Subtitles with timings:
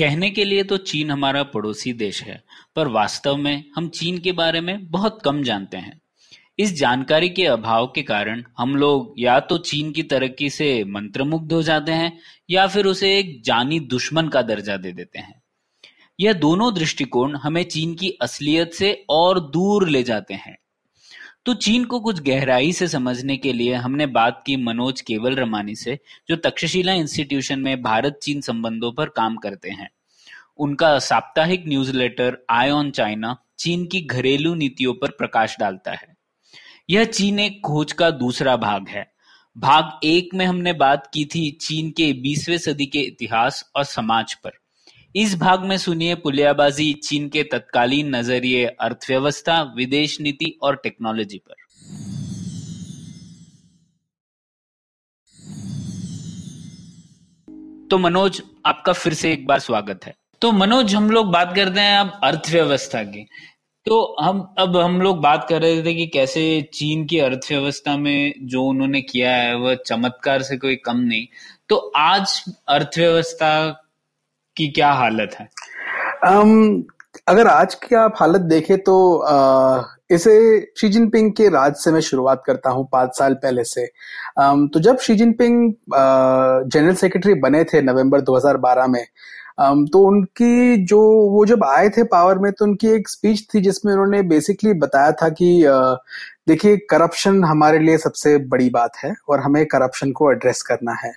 [0.00, 2.42] कहने के लिए तो चीन हमारा पड़ोसी देश है,
[2.76, 6.00] पर वास्तव में हम चीन के बारे में बहुत कम जानते हैं।
[6.58, 11.52] इस जानकारी के अभाव के कारण हम लोग या तो चीन की तरक्की से मंत्रमुग्ध
[11.52, 12.18] हो जाते हैं,
[12.50, 15.42] या फिर उसे एक जानी दुश्मन का दर्जा दे देते हैं।
[16.18, 20.56] यह दोनों दृष्टिकोण हमें चीन की असलियत से और दूर ले जाते हैं।
[21.44, 25.74] तो चीन को कुछ गहराई से समझने के लिए हमने बात की मनोज केवल रमानी
[25.74, 29.90] से, जो तक्षशिला इंस्टीट्यूशन में भारत चीन संबंधों पर काम करते हैं।
[30.58, 36.16] उनका साप्ताहिक न्यूज़लेटर आई ऑन चाइना चीन की घरेलू नीतियों पर प्रकाश डालता है।
[36.90, 39.12] यह चीन एक खोज का दूसरा भाग है।
[39.58, 44.34] भाग एक में हमने बात की थी चीन के 20वें सदी के इतिहास और समाज
[44.34, 44.50] पर।
[45.16, 51.54] इस भाग में सुनिए पुलियाबाजी, चीन के तत्कालीन नज़रिए, अर्थव्यवस्था, विदेश नीति और टेक्नोलॉजी पर।
[57.90, 61.80] तो मनोज, आपका फिर से एक बार स्वागत है। तो मनोज, हम लोग बात करते
[61.80, 63.26] हैं अब अर्थव्यवस्था की।
[63.86, 68.34] तो हम, अब हम लोग बात कर रहे थे कि कैसे चीन की अर्थव्यवस्था में
[68.42, 71.26] जो उन्होंने किया है, वह चमत्कार से कोई कम नहीं।
[71.68, 73.79] तो आज अर्थव्यवस्था
[74.56, 75.48] की क्या हालत है?
[76.24, 76.82] अम,
[77.28, 80.34] अगर आज की आप हालत देखें तो अ, इसे
[80.80, 83.84] शी जिनपिंग के राज से मैं शुरुआत करता हूँ पाँच साल पहले से।
[84.38, 85.72] अम, तो जब शी जिनपिंग
[86.66, 89.04] जनरल सेक्रेटरी बने थे नवंबर 2012 में
[89.58, 91.00] अम, तो उनकी जो
[91.30, 95.12] वो जब आए थे पावर में तो उनकी एक स्पीच थी जिसमें उन्होंने बेसिकली बताया
[95.12, 95.50] था कि
[96.48, 101.12] देखिए करप्शन हमारे लिए सबसे बड़ी बात है और हमें करप्शन को एड्रेस करना है।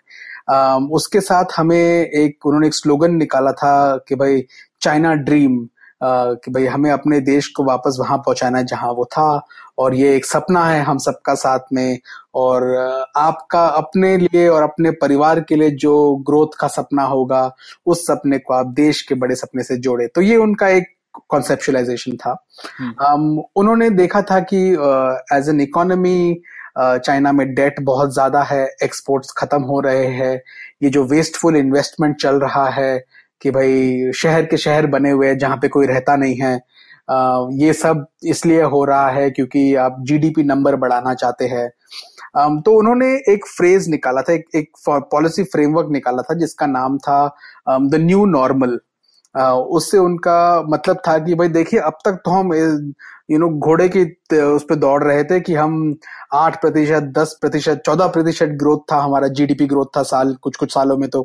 [0.92, 4.44] उसके साथ हमें एक उन्होंने एक स्लोगन निकाला था कि भाई
[4.81, 5.68] चाइना ड्रीम
[6.04, 9.46] कि भाई हमें अपने देश को वापस वहाँ पहुंचाना है जहाँ वो था
[9.78, 12.00] और ये एक सपना है हम सबका साथ में।
[12.36, 12.64] और
[13.18, 17.56] आपका अपने लिए और अपने परिवार के लिए जो ग्रोथ का सपना होगा
[17.86, 20.84] उस सपने को आप देश के बड़े सपने से जोड़े। तो ये उनका एक
[21.30, 22.46] कॉन्सेप्चुलाइजेशन था।
[23.06, 24.58] um, उन्होंने देखा था कि
[25.38, 26.42] एज एन इकोनॉमी
[26.75, 30.35] चाइना में डेट बहुत ज़्यादा है एक्सपोर्ट्स खत्म हो रहे हैं।
[30.84, 32.97] ये जो वेस्टफुल इन्वेस्टमेंट चल रहा है
[33.41, 36.56] कि भाई शहर के शहर बने हुए हैं जहाँ पे कोई रहता नहीं है
[37.59, 41.69] ये सब इसलिए हो रहा है क्योंकि आप जीडीपी नंबर बढ़ाना चाहते हैं।
[42.61, 47.28] तो उन्होंने एक फ्रेज निकाला था एक, पॉलिसी फ्रेमवर्क निकाला था जिसका नाम था
[47.69, 48.79] द न्यू नॉर्मल
[49.36, 52.54] उससे उनका मतलब था कि भाई देखिए, अब तक तो हम
[53.32, 54.04] यू नो घोड़े की
[54.42, 55.96] उस पे दौड़ रहे थे कि हम
[56.34, 60.74] आठ प्रतिशत, दस प्रतिशत, चौदह प्रतिशत ग्रोथ था, हमारा जीडीपी ग्रोथ था साल कुछ कुछ
[60.74, 61.24] सालों में तो।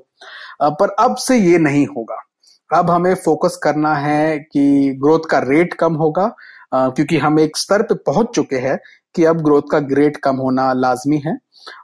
[0.62, 2.22] पर अब से ये नहीं होगा।
[2.70, 6.26] अब हमें फोकस करना है कि ग्रोथ का रेट कम होगा
[6.74, 8.78] क्योंकि हम एक स्तर पे पहुँच चुके हैं
[9.14, 11.36] कि अब ग्रोथ का रेट कम होना लाजमी है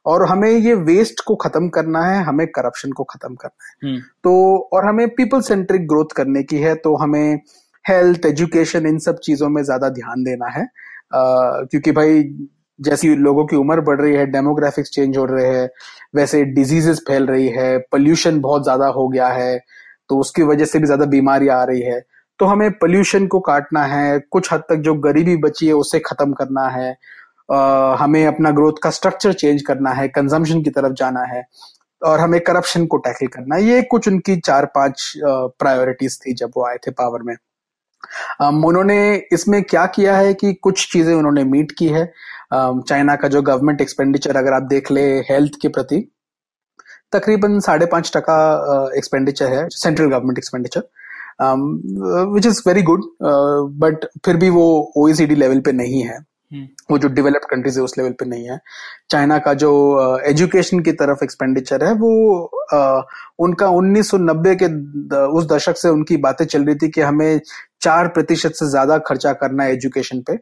[0.06, 4.00] और हमें ये वेस्ट को खत्म करना है हमें करप्शन को खत्म करना है। हम्म।
[4.24, 7.34] तो और हमें पीपल सेंट्रिक ग्रोथ करने की है तो हमें
[7.84, 12.22] हेल्थ एजुकेशन इन सब चीज़ों में ज़्यादा ध्यान देना है। अ, क्योंकि भाई
[12.78, 15.68] जैसी लोगों की उम्र बढ़ रही है डेमोग्राफिक्स चेंज हो रहे हैं
[16.16, 19.58] वैसे डिजीजेस फैल रही है पोल्यूशन बहुत ज़्यादा हो गया है
[20.10, 22.00] तो उसकी वजह से भी ज़्यादा बीमारी आ रही है।
[22.40, 26.32] तो हमें पोल्यूशन को काटना है कुछ हद तक जो गरीबी बची है उसे खत्म
[26.32, 26.90] करना है
[27.52, 27.56] अ,
[28.00, 31.42] हमें अपना ग्रोथ का स्ट्रक्चर चेंज करना है कंजम्पशन की तरफ़ जाना है
[32.02, 36.50] और हमें करप्शन को टैकल करना है। ये कुछ उनकी चार पाँच प्रायोरिटीज थी जब
[36.56, 37.34] वो आए थे पावर में।
[38.68, 38.96] उन्होंने
[39.32, 42.04] इसमें क्या किया है कि कुछ चीज़ें उन्होंने मीट की है।
[42.54, 46.00] चाइना का जो गवर्नमेंट एक्सपेंडिचर अगर आप देख ले हेल्थ के प्रति
[47.12, 48.36] तकरीबन साढ़े पाँच टका
[48.98, 50.82] एक्सपेंडिचर है central government expenditure
[52.34, 53.00] which is very good
[53.80, 56.18] but फिर भी वो ओईसीडी लेवल पे नहीं है।
[56.52, 58.60] हम्म। वो जो डेवलप्ड कंट्रीज़ है उस लेवल पे नहीं है।
[59.10, 59.70] चाइना का जो
[60.18, 62.42] एजुकेशन की तरफ़ एक्सपेंडिचर है वो
[62.72, 63.06] अ,
[63.38, 67.40] उनका 1990 के द- उस दशक से उनकी बातें चल रही थी कि हमें
[67.82, 70.38] चार प्रतिशत से ज़्यादा खर्चा करना है एजुकेशन पे।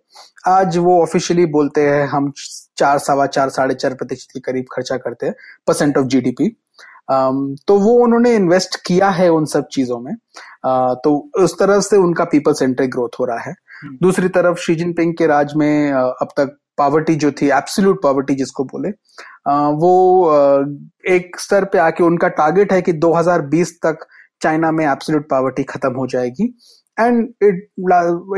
[0.46, 2.32] आज वो ऑफिशियली बोलते हैं हम
[2.76, 5.34] चार सवा चार साढ़े चार प्रतिशत के करीब खर्चा करते हैं
[5.66, 6.56] परसेंट ऑफ़ जीडीपी
[7.08, 10.14] तो वो उन्होंने इन्वेस्ट किया है उन सब चीज़ों में।
[11.04, 13.54] तो उस तरह से उनका पीपल सेंट्रिक ग्रोथ हो रहा है।
[14.02, 18.64] दूसरी तरफ़ शी जिनपिंग के राज में अब तक पावर्टी जो थी एब्सोल्यूट पॉवर्टी जिसको
[18.64, 18.88] बोले
[19.76, 19.90] वो
[21.08, 24.06] एक स्तर पे आके उनका टारगेट है कि 2020 तक
[24.42, 26.44] चाइना में एब्सोल्यूट पॉवर्टी खत्म हो जाएगी।
[26.98, 27.68] And it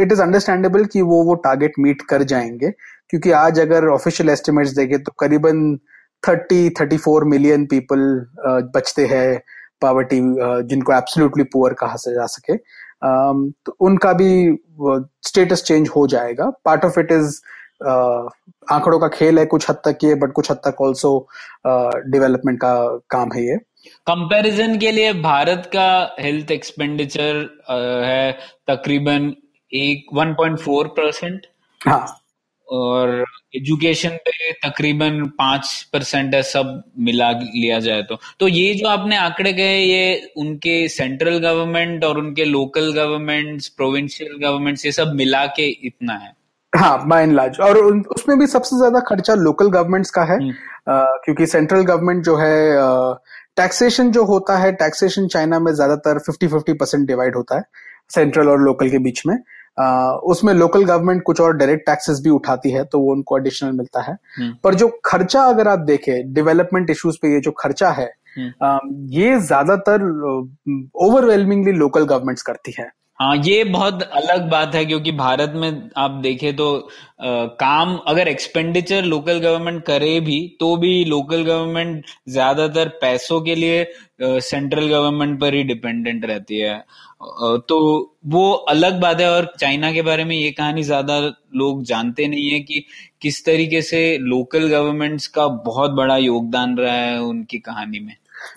[0.01, 2.71] it is understandable कि वो वो टारगेट मीट कर जाएँगे।
[3.11, 5.79] क्योंकि आज अगर ऑफिशियल एस्टिमेट्स देखें तो करीबन
[6.25, 8.01] 30 34 मिलियन पीपल
[8.75, 9.41] बचते हैं
[9.81, 10.21] पावर्टी
[10.69, 14.31] जिनको एब्सोल्युटली पुअर कहा जा सके। तो उनका भी
[15.29, 17.41] स्टेटस चेंज हो जाएगा। पार्ट ऑफ़ इट इज़
[18.73, 21.11] आंकड़ों का खेल है कुछ हद तक ये बट कुछ हद तक ऑल्सो
[21.67, 22.75] डेवलपमेंट का
[23.11, 23.57] काम है ये।
[24.07, 27.37] कंपैरिजन के लिए भारत का हेल्थ एक्सपेंडिचर
[28.05, 28.33] है
[28.69, 29.33] तकरीबन
[29.73, 31.47] एक 1.4 परसेंट
[31.81, 32.07] हाँ।
[32.69, 38.89] और एजुकेशन पे तकरीबन पाँच परसेंट है सब मिला लिया जाए तो। तो ये जो
[38.89, 45.13] आपने आंकड़े गए ये उनके सेंट्रल गवर्नमेंट और उनके लोकल गवर्नमेंट्स प्रोविंशियल गवर्नमेंट्स ये सब
[45.15, 46.33] मिला के इतना है?
[46.73, 47.77] हाँ बाय लार्ज और
[48.17, 52.37] उसमें भी सबसे ज़्यादा खर्चा लोकल गवर्नमेंट्स का है आ, हम्म। क्योंकि सेंट्रल गवर्नमेंट जो
[52.37, 52.55] है
[53.57, 57.63] टैक्सेशन जो होता है टैक्सेशन चाइना में ज़्यादातर फिफ्टी फिफ्टी परसेंट डिवाइड होता है
[58.11, 59.37] सेंट्रल और लोकल के बीच में।
[59.79, 64.03] उसमें लोकल गवर्नमेंट कुछ और डायरेक्ट टैक्सेस भी उठाती है तो वो उनको एडिशनल मिलता
[64.03, 68.13] है हम्म। पर जो खर्चा अगर आप देखें डेवलपमेंट इश्यूज़ पे ये जो खर्चा है
[68.39, 70.03] हम्म। ये ज़्यादातर
[70.99, 76.11] ओवरवेलमिंगली लोकल गवर्नमेंट्स करती है हाँ ये बहुत अलग बात है क्योंकि भारत में आप
[76.23, 76.67] देखें तो
[77.21, 83.55] आ, काम अगर एक्सपेंडिचर लोकल गवर्नमेंट करे भी तो भी लोकल गवर्नमेंट ज़्यादातर पैसों के
[83.55, 83.85] लिए
[84.41, 86.79] सेंट्रल गवर्नमेंट पर ही डिपेंडेंट रहती है।
[87.69, 87.79] तो
[88.29, 91.19] वो अलग बात है और चाइना के बारे में ये कहानी ज़्यादा
[91.57, 92.85] लोग जानते नहीं है कि
[93.23, 98.15] किस तरीके से लोकल गवर्नमेंट्स का बहुत बड़ा योगदान रहा है उनकी कहानी में।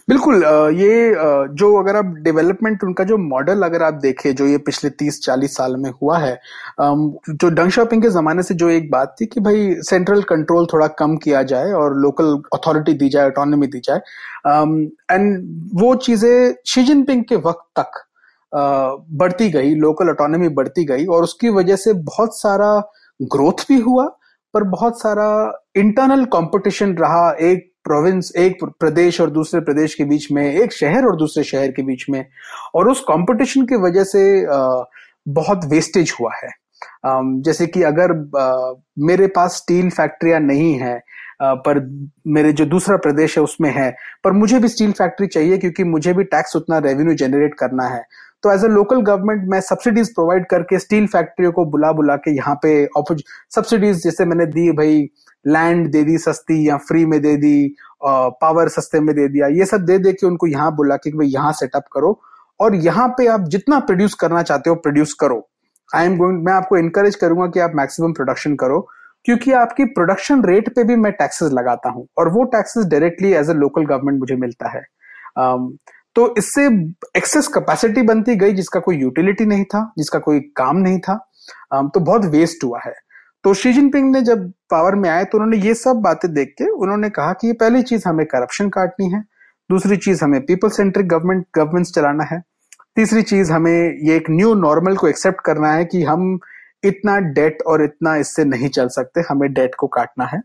[0.09, 0.43] बिल्कुल
[0.75, 1.13] ये
[1.55, 5.55] जो अगर आप डेवलपमेंट उनका जो मॉडल अगर आप देखें, जो ये पिछले तीस चालीस
[5.57, 6.33] साल में हुआ है
[6.81, 10.87] जो डंग शॉपिंग के जमाने से जो एक बात थी कि भाई सेंट्रल कंट्रोल थोड़ा
[10.99, 13.99] कम किया जाए और लोकल अथॉरिटी दी जाए ऑटोनॉमी दी जाए
[15.11, 18.03] एंड वो चीज़ें शी जिनपिंग के वक्त तक
[18.53, 22.69] बढ़ती गई लोकल ऑटोनॉमी बढ़ती गई और उसकी वजह से बहुत सारा
[23.21, 24.05] ग्रोथ भी हुआ,
[24.53, 25.27] पर बहुत सारा
[25.75, 31.05] इंटरनल कंपटीशन रहा, एक प्रोविंस एक प्रदेश और दूसरे प्रदेश के बीच में, एक शहर
[31.05, 32.25] और दूसरे शहर के बीच में,
[32.75, 34.23] और उस कंपटीशन की वजह से
[35.33, 36.49] बहुत वेस्टेज हुआ है।
[37.43, 38.13] जैसे कि अगर
[39.07, 40.99] मेरे पास स्टील फैक्ट्रियाँ नहीं है
[41.41, 41.79] पर
[42.27, 43.89] मेरे जो दूसरा प्रदेश है उसमें है,
[44.23, 48.01] पर मुझे भी स्टील फैक्ट्री चाहिए क्योंकि मुझे भी टैक्स उतना रेवेन्यू जनरेट करना है
[48.43, 52.35] तो एज अ लोकल गवर्नमेंट मैं सब्सिडीज प्रोवाइड करके स्टील फैक्ट्रियों को बुला बुला के
[52.35, 52.73] यहाँ पे
[53.55, 55.07] सब्सिडीज जैसे मैंने दी, भाई
[55.47, 59.65] लैंड दे दी सस्ती या फ्री में दे दी पावर सस्ते में दे दिया ये
[59.65, 62.19] सब दे दे के उनको यहाँ बोला कि भाई यहाँ सेटअप करो
[62.59, 65.47] और यहाँ पे आप जितना प्रोड्यूस करना चाहते हो प्रोड्यूस करो।
[65.89, 68.79] आई एम गोइंग मैं आपको इनकरेज करूँगा कि आप मैक्सिमम प्रोडक्शन करो
[69.25, 73.49] क्योंकि आपकी प्रोडक्शन रेट पे भी मैं टैक्सेस लगाता हूँ और वो taxes directly as
[73.49, 74.81] a local government मुझे मिलता है।
[75.39, 75.71] Um,
[76.15, 76.65] तो इससे
[77.17, 81.17] एक्सेस कैपेसिटी बनती गई जिसका कोई यूटिलिटी नहीं था जिसका कोई काम नहीं था।
[81.75, 82.93] Um, तो बहुत वेस्ट हुआ है।
[83.47, 86.65] तो शी जिनपिंग ने जब पावर में आए तो उन्होंने ये सब बातें देख के
[86.69, 89.23] उन्होंने कहा कि पहली चीज़ हमें करप्शन काटनी है,
[89.69, 92.41] दूसरी चीज़ हमें पीपल सेंट्रिक गवर्नमेंट गवर्नेंस चलाना है,
[92.95, 96.39] तीसरी चीज़ हमें ये एक न्यू नॉर्मल को एक्सेप्ट करना है कि हम
[96.85, 100.41] इतना डेट और इतना इससे नहीं चल सकते, हमें डेट को काटना है।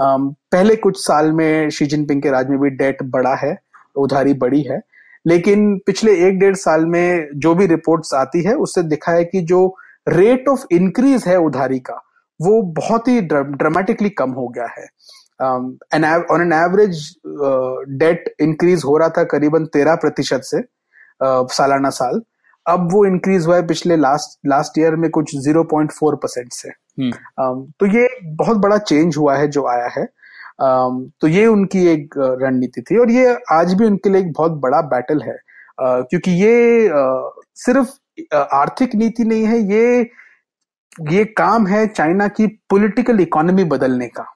[0.00, 3.58] पहले कुछ साल में शी जिनपिंग के राज में भी डेट बड़ा है,
[3.96, 4.80] उधारी बड़ी है,
[5.26, 9.40] लेकिन पिछले एक डेढ़ साल में जो भी रिपोर्ट्स आती है, उससे दिखा है कि
[9.42, 9.66] जो
[10.08, 12.02] रेट ऑफ़ इंक्रीज है उधारी का
[12.40, 14.86] वो बहुत ही ड्रामेटिकली कम हो गया है।
[15.42, 17.16] On an average
[17.98, 22.22] debt increase हो रहा था करीबन तेरह प्रतिशत से uh, सालाना साल।
[22.68, 26.68] अब वो इंक्रीज हुआ है पिछले लास्ट लास्ट ईयर में कुछ 0.4 परसेंट से।
[27.40, 30.06] um, तो ये बहुत बड़ा चेंज हुआ है जो आया है।
[30.64, 34.52] Um, तो ये उनकी एक रणनीति थी और ये आज भी उनके लिए एक बहुत
[34.52, 35.36] बड़ा बैटल है।
[35.84, 37.88] Uh, क्योंकि ये uh, सिर्फ़
[38.34, 40.10] आर्थिक नीति नहीं है ये
[41.00, 44.30] ये काम है चाइना की पॉलिटिकल इकोनॉमी बदलने का।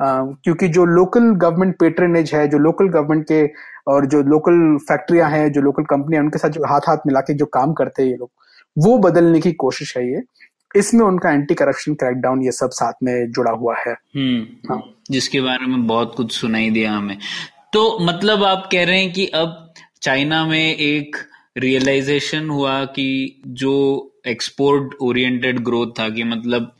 [0.00, 3.50] Uh, क्योंकि जो लोकल गवर्नमेंट पेट्रनेज है जो लोकल गवर्नमेंट के
[3.88, 7.34] और जो लोकल फैक्ट्रियाँ हैं जो लोकल कंपनियाँ उनके साथ जो हाथ हाथ मिला के
[7.34, 8.30] जो काम करते हैं ये लोग
[8.78, 10.22] वो बदलने की कोशिश है ये।
[10.76, 14.82] इसमें उनका एंटी करप्शन क्रैकडाउन ये सब साथ में जुड़ा हुआ है। हम्म हाँ.
[15.10, 17.18] जिसके बारे में बहुत कुछ सुनाई दिया हमें।
[17.72, 21.16] तो मतलब आप कह रहे हैं कि अब चाइना में एक
[21.58, 26.72] रियलाइजेशन हुआ कि जो एक्सपोर्ट ओरिएंटेड ग्रोथ था कि मतलब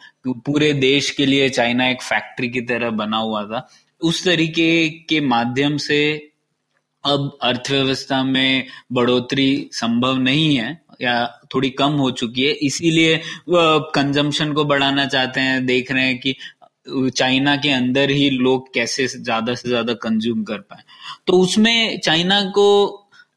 [0.47, 3.69] पूरे देश के लिए चाइना एक फैक्ट्री की तरह बना हुआ था।
[4.01, 6.01] उस तरीके के माध्यम से
[7.05, 13.21] अब अर्थव्यवस्था में बढ़ोतरी संभव नहीं है या थोड़ी कम हो चुकी है। इसीलिए
[13.51, 16.35] कंजम्पशन को बढ़ाना चाहते हैं, देख रहे हैं कि
[16.89, 20.83] चाइना के अंदर ही लोग कैसे ज़्यादा से ज़्यादा कंज्यूम कर पाए।
[21.27, 22.67] तो उसमें चाइना को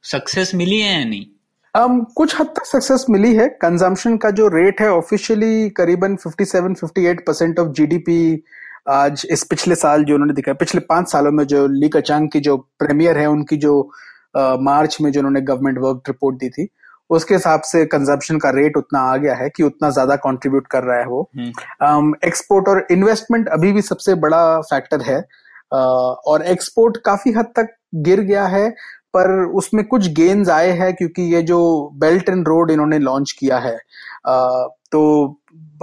[0.04, 1.26] सक्सेस मिली है या नहीं?
[1.76, 7.22] Um, कुछ हद तक सक्सेस मिली है। कंजम्पशन का जो रेट है ऑफिशियली करीबन 57-58
[7.28, 8.44] परसेंट ऑफ़ जीडीपी
[8.90, 12.40] आज इस पिछले साल जो उन्होंने दिखाया पिछले पाँच सालों में जो ली कचांग की
[12.40, 13.92] जो प्रीमियर है उनकी जो
[14.38, 16.68] मार्च में जो उन्होंने गवर्नमेंट वर्क रिपोर्ट दी थी
[17.10, 20.84] उसके हिसाब से कंजम्पशन का रेट उतना आ गया है कि उतना ज़्यादा कंट्रीब्यूट कर
[20.84, 21.30] रहा है वो।
[22.26, 27.32] एक्सपोर्ट हम्म। um, और इन्वेस्टमेंट अभी भी सबसे बड़ा फैक्टर है। Uh, और एक्सपोर्ट काफ़ी
[27.32, 28.76] हद तक गिर गया है।
[29.14, 31.60] पर उसमें कुछ गेन्स आए हैं क्योंकि ये जो
[31.96, 33.78] बेल्ट एंड रोड इन्होंने लॉन्च किया है।
[34.92, 35.02] तो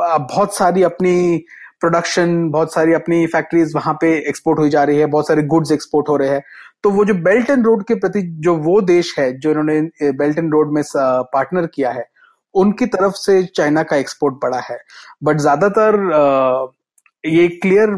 [0.01, 1.45] बहुत सारी अपनी
[1.81, 5.73] प्रोडक्शन बहुत सारी अपनी फैक्ट्रीज वहाँ पे एक्सपोर्ट हुई जा रही है, बहुत सारे गुड्स
[5.73, 6.43] एक्सपोर्ट हो रहे हैं।
[6.85, 10.39] तो वो जो बेल्ट एंड रोड के प्रति जो वो देश है, जो इन्होंने बेल्ट
[10.39, 12.05] एंड रोड में पार्टनर किया है,
[12.55, 14.79] उनकी तरफ़ से चाइना का एक्सपोर्ट बढ़ा है।
[15.25, 15.97] बट ज़्यादातर
[17.25, 17.91] ये क्लियर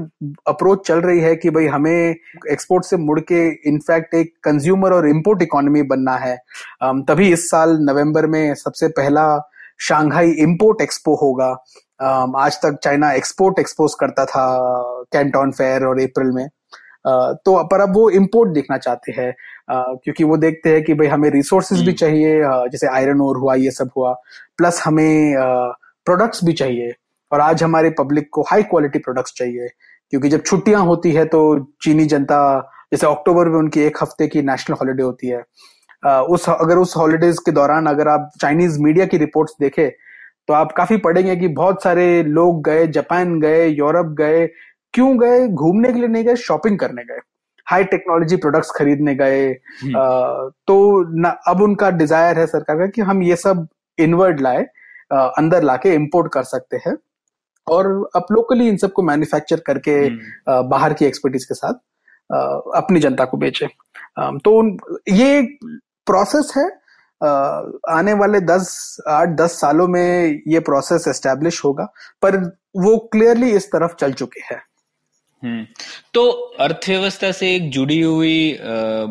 [0.49, 2.14] अप्रोच चल रही है कि भाई हमें
[2.52, 6.37] एक्सपोर्ट से मुड़ के इनफैक्ट एक कंज्यूमर और इंपोर्ट इकोनॉमी बनना है।
[6.85, 9.26] तभी इस साल नवंबर में सबसे पहला
[9.81, 11.50] शांघाई इंपोर्ट एक्सपो होगा।
[12.38, 14.47] आज तक चाइना एक्सपोर्ट एक्सपोज करता था
[15.12, 16.49] कैंटोन फेयर और अप्रैल में।
[17.07, 19.35] तो पर अब वो इम्पोर्ट देखना चाहते हैं।
[19.71, 23.55] क्योंकि वो देखते हैं कि भाई हमें रिसोर्सेज भी हम्म। चाहिए जैसे आयरन और हुआ
[23.55, 24.12] ये सब हुआ।
[24.59, 25.35] प्लस हमें
[26.07, 26.93] प्रोडक्ट्स भी चाहिए।
[27.33, 29.69] और आज हमारे पब्लिक को हाई क्वालिटी प्रोडक्ट्स चाहिए।
[30.12, 31.43] क्योंकि जब छुट्टियाँ होती है तो
[31.83, 32.39] चीनी जनता
[32.93, 35.43] जैसे अक्टूबर में उनकी एक हफ़्ते की नेशनल हॉलीडे होती है।
[36.03, 39.91] उस अगर उस हॉलीडेज के दौरान अगर आप चाइनीज़ मीडिया की रिपोर्ट्स देखें
[40.49, 44.47] तो आप काफ़ी पढ़ेंगे कि बहुत सारे लोग गए जापान गए यूरोप गए
[44.95, 47.19] क्यों गए घूमने के लिए नहीं गए शॉपिंग करने गए।
[47.67, 49.47] हाई टेक्नोलॉजी प्रोडक्ट्स खरीदने गए।
[49.83, 50.77] हम्म। तो
[51.21, 53.67] न, अब उनका डिज़ायर है सरकार का कि हम ये सब
[53.99, 54.67] इनवर्ड लाए
[55.12, 56.97] अंदर लाके इंपोर्ट कर सकते हैं।
[57.66, 61.75] और अब लोकली इन सबको मैन्युफैक्चर करके हम्म। बाहर की एक्सपर्टीज के साथ
[62.76, 63.66] अपनी जनता को बेचे।
[64.19, 64.76] तो
[65.12, 65.42] ये
[66.07, 66.64] प्रोसेस है।
[67.90, 71.85] आने वाले दस आठ दस सालों में ये प्रोसेस एस्टेब्लिश होगा
[72.23, 72.37] पर
[72.76, 74.61] वो क्लियरली इस तरफ़ चल चुके हैं।
[75.42, 75.64] हम्म।
[76.14, 78.59] तो अर्थव्यवस्था से एक जुड़ी हुई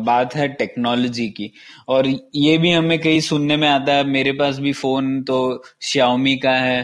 [0.06, 1.50] बात है टेक्नोलॉजी की।
[1.88, 6.36] और ये भी हमें कहीं सुनने में आता है मेरे पास भी फ़ोन तो श्याओमी
[6.36, 6.82] का है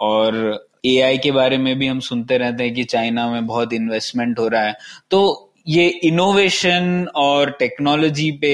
[0.00, 4.38] और एआई के बारे में भी हम सुनते रहते हैं कि चाइना में बहुत इन्वेस्टमेंट
[4.38, 4.74] हो रहा है।
[5.10, 8.52] तो ये इनोवेशन और टेक्नोलॉजी पे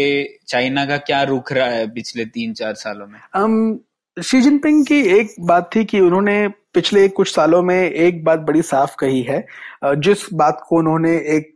[0.48, 3.20] चाइना का क्या रुख रहा है पिछले तीन चार सालों में?
[3.36, 8.38] um, शी जिनपिंग की एक बात थी कि उन्होंने पिछले कुछ सालों में एक बात
[8.38, 9.46] बड़ी साफ़ कही है।
[9.84, 11.50] जिस बात को उन्होंने एक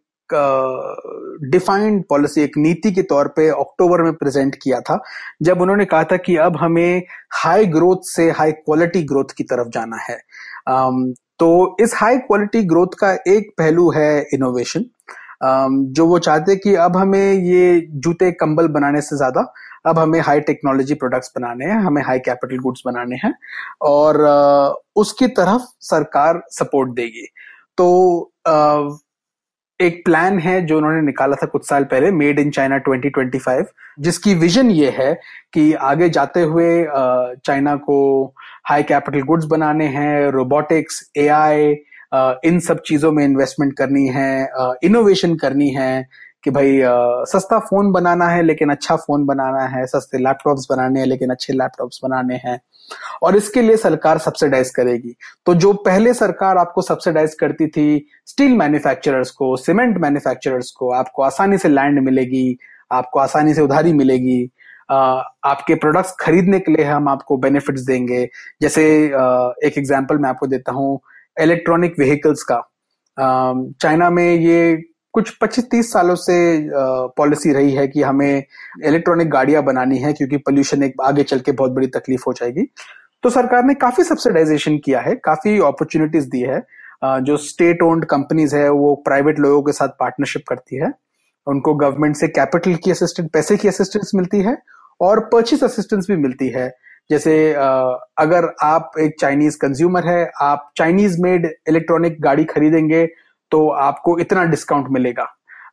[1.51, 5.03] डिफाइंड uh, पॉलिसी एक नीति के तौर पे अक्टूबर में प्रेजेंट किया था
[5.43, 7.03] जब उन्होंने कहा था कि अब हमें
[7.33, 10.19] हाई ग्रोथ से हाई क्वालिटी ग्रोथ की तरफ़ जाना है।
[10.67, 14.85] तो इस हाई क्वालिटी ग्रोथ का एक पहलू है इनोवेशन
[15.93, 19.41] जो वो चाहते कि अब हमें ये जूते कंबल बनाने से ज़्यादा,
[19.87, 23.33] अब हमें हाई टेक्नोलॉजी प्रोडक्ट्स बनाने हैं, हमें हाई कैपिटल गुड्स बनाने हैं
[23.83, 24.19] और
[24.97, 27.27] उसकी तरफ़ सरकार सपोर्ट देगी.
[27.79, 28.33] तो
[29.81, 33.65] एक प्लान है जो उन्होंने निकाला था कुछ साल पहले मेड इन चाइना 2025
[34.01, 35.13] जिसकी विजन ये है
[35.53, 36.69] कि आगे जाते हुए
[37.47, 37.99] चाइना को
[38.69, 41.71] हाई कैपिटल गुड्स बनाने हैं रोबोटिक्स एआई
[42.45, 44.49] इन सब चीज़ों में इन्वेस्टमेंट करनी है
[44.85, 46.09] इनोवेशन करनी है
[46.47, 51.01] कि भाई आ, सस्ता फ़ोन बनाना है लेकिन अच्छा फ़ोन बनाना है सस्ते लैपटॉप्स बनाने
[51.01, 52.59] हैं लेकिन अच्छे लैपटॉप्स बनाने हैं।
[53.23, 55.15] और इसके लिए सरकार सब्सिडाइज करेगी।
[55.47, 61.23] तो जो पहले सरकार आपको सब्सिडाइज करती थी स्टील मैन्युफैक्चरर्स को सीमेंट मैन्युफैक्चरर्स को आपको
[61.23, 62.57] आसानी से लैंड मिलेगी
[62.93, 64.43] आपको आसानी से उधारी मिलेगी।
[64.91, 68.25] आपके प्रोडक्ट्स खरीदने के लिए हम आपको बेनिफिट्स देंगे।
[68.63, 68.85] जैसे
[69.67, 70.99] एक एग्जांपल मैं आपको देता हूँ
[71.37, 72.63] इलेक्ट्रॉनिक व्हीकल्स का।
[73.17, 74.83] चाइना में ये
[75.17, 76.35] कुछ 25-30 सालों से
[77.17, 78.45] पॉलिसी रही है कि हमें
[78.85, 82.67] इलेक्ट्रॉनिक गाड़ियाँ बनानी है क्योंकि पोल्यूशन एक आगे चल के बहुत बड़ी तकलीफ़ हो जाएगी।
[83.23, 86.61] तो सरकार ने काफ़ी सब्सिडाइजेशन किया है, काफ़ी अपॉर्चुनिटीज़ दी है।
[87.25, 90.93] जो स्टेट ओन्ड कंपनीज़ है, वो प्राइवेट लोगों के साथ पार्टनरशिप करती है।
[91.47, 94.57] उनको गवर्नमेंट से कैपिटल की असिस्टेंस पैसे की असिस्टेंस मिलती है
[95.01, 96.73] और परचेस असिस्टेंस भी मिलती है।
[97.11, 103.09] जैसे अगर आप एक चाइनीज़ कंज्यूमर है, आप चाइनीज़ मेड इलेक्ट्रॉनिक गाड़ी खरीदेंगे
[103.51, 105.27] तो आपको इतना डिस्काउंट मिलेगा।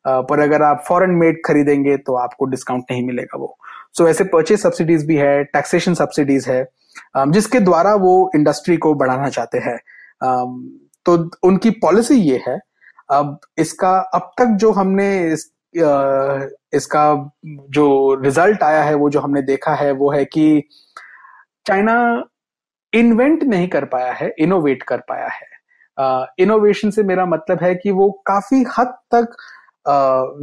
[0.07, 3.57] पर अगर आप फॉरेन मेड खरीदेंगे तो आपको डिस्काउंट नहीं मिलेगा वो।
[3.93, 6.65] सो so, ऐसे परचेज सब्सिडीज भी है टैक्सेशन सब्सिडीज है
[7.17, 9.77] जिसके द्वारा वो इंडस्ट्री को बढ़ाना चाहते हैं।
[11.05, 12.59] तो उनकी पॉलिसी ये है
[13.11, 15.49] अब इसका अब तक जो हमने इस,
[16.73, 17.31] इसका
[17.69, 17.87] जो
[18.23, 20.63] रिज़ल्ट आया है वो जो हमने देखा है वो है कि
[21.65, 21.95] चाइना
[22.93, 25.51] इन्वेंट नहीं कर पाया है इनोवेट कर पाया है।
[26.39, 29.35] इनोवेशन से मेरा मतलब है कि वो काफ़ी हद तक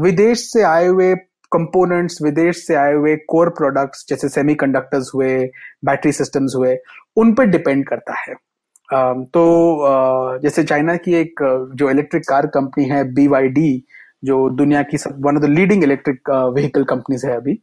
[0.02, 1.14] विदेश से आए हुए
[1.52, 5.38] कंपोनेंट्स विदेश से आए हुए कोर प्रोडक्ट्स जैसे सेमीकंडक्टर्स हुए
[5.84, 6.76] बैटरी सिस्टम्स हुए,
[7.16, 8.34] उन पर डिपेंड करता है।
[9.24, 11.40] तो जैसे चाइना की एक,
[11.74, 13.84] जो इलेक्ट्रिक कार कंपनी है बी
[14.24, 17.58] जो दुनिया की one of the leading electric vehicle companies है अभी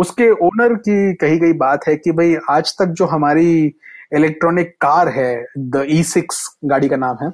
[0.00, 3.74] उसके ओनर की कही गई बात है कि भाई आज तक जो हमारी
[4.12, 7.30] इलेक्ट्रॉनिक कार है द ई सिक्स गाड़ी का नाम है।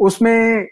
[0.00, 0.66] उसमें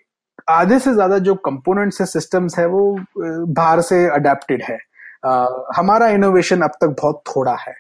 [0.51, 2.83] आधे से ज़्यादा जो कंपोनेंट्स है सिस्टम्स है वो
[3.19, 4.79] बाहर से अडेप्टेड है।
[5.27, 7.75] आ, हमारा इनोवेशन अब तक बहुत थोड़ा है।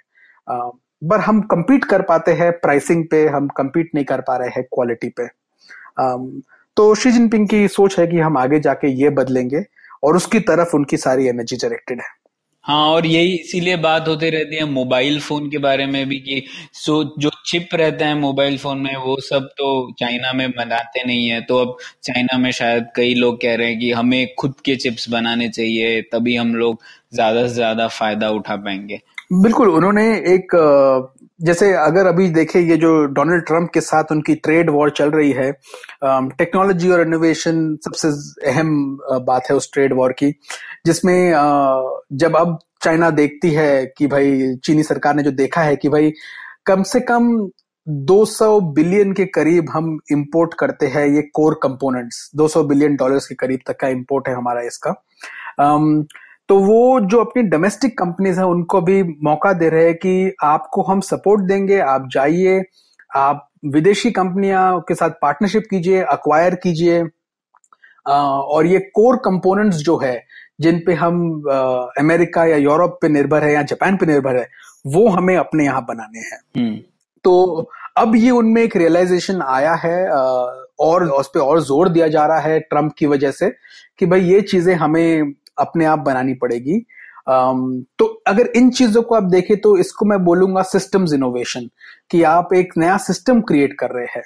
[1.02, 4.62] पर हम compete कर पाते हैं प्राइसिंग पे हम compete नहीं कर पा रहे हैं
[4.64, 6.16] क्वालिटी पे। आ,
[6.76, 9.64] तो शी जिनपिंग की सोच है कि हम आगे जाके ये बदलेंगे
[10.02, 12.08] और उसकी तरफ़ उनकी सारी एनर्जी डायरेक्टेड है।
[12.66, 16.42] हाँ और यही इसीलिए बात होती रहती है मोबाइल फ़ोन के बारे में भी कि
[16.74, 19.68] सो, जो चिप रहते हैं मोबाइल फ़ोन में, वो सब तो
[20.00, 23.78] चाइना में बनाते नहीं है। तो अब चाइना में शायद कई लोग कह रहे हैं
[23.80, 26.80] कि हमें खुद के चिप्स बनाने चाहिए, तभी हम लोग
[27.14, 29.00] ज़्यादा से ज़्यादा फ़ायदा उठा पाएँगे।
[29.32, 30.54] बिल्कुल, उन्होंने एक
[31.40, 35.32] जैसे अगर अभी देखे ये जो डोनाल्ड ट्रंप के साथ उनकी ट्रेड वॉर चल रही
[35.32, 35.50] है
[36.38, 38.08] टेक्नोलॉजी और इनोवेशन सबसे
[38.50, 38.72] अहम
[39.26, 40.30] बात है उस ट्रेड वॉर की,
[40.86, 41.32] जिसमें
[42.18, 46.12] जब अब चाइना देखती है कि भाई चीनी सरकार ने जो देखा है कि भाई
[46.66, 47.28] कम से कम
[48.06, 53.34] 200 बिलियन के करीब हम इंपोर्ट करते हैं ये कोर कंपोनेंट्स 200 बिलियन डॉलर्स के
[53.34, 54.90] करीब तक का इंपोर्ट है हमारा इसका।
[56.48, 60.82] तो वो जो अपनी डोमेस्टिक कंपनीज़ है उनको भी मौका दे रहे हैं कि आपको
[60.82, 62.62] हम सपोर्ट देंगे आप जाइए
[63.10, 67.02] आप विदेशी कंपनियाँ के साथ पार्टनरशिप कीजिए अक्वायर कीजिए
[68.06, 70.16] और ये कोर कंपोनेंट्स जो है
[70.60, 71.18] जिन पे हम
[71.98, 74.48] अमेरिका या यूरोप पे निर्भर है या जापान पे निर्भर है
[74.86, 76.76] वो हमें अपने यहाँ बनाने हैं हम्म।
[77.24, 79.98] तो अब ये उनमें एक रियलाइजेशन आया है
[80.80, 83.50] और उस पर और ज़ोर दिया जा रहा है ट्रंप की वजह से
[83.98, 86.78] कि भाई ये चीज़ें हमें अपने आप बनानी पड़ेगी।
[87.30, 91.68] um, तो अगर इन चीज़ों को आप देखें तो इसको मैं बोलूँगा सिस्टम्स इनोवेशन
[92.10, 94.22] कि आप एक नया सिस्टम क्रिएट कर रहे हैं।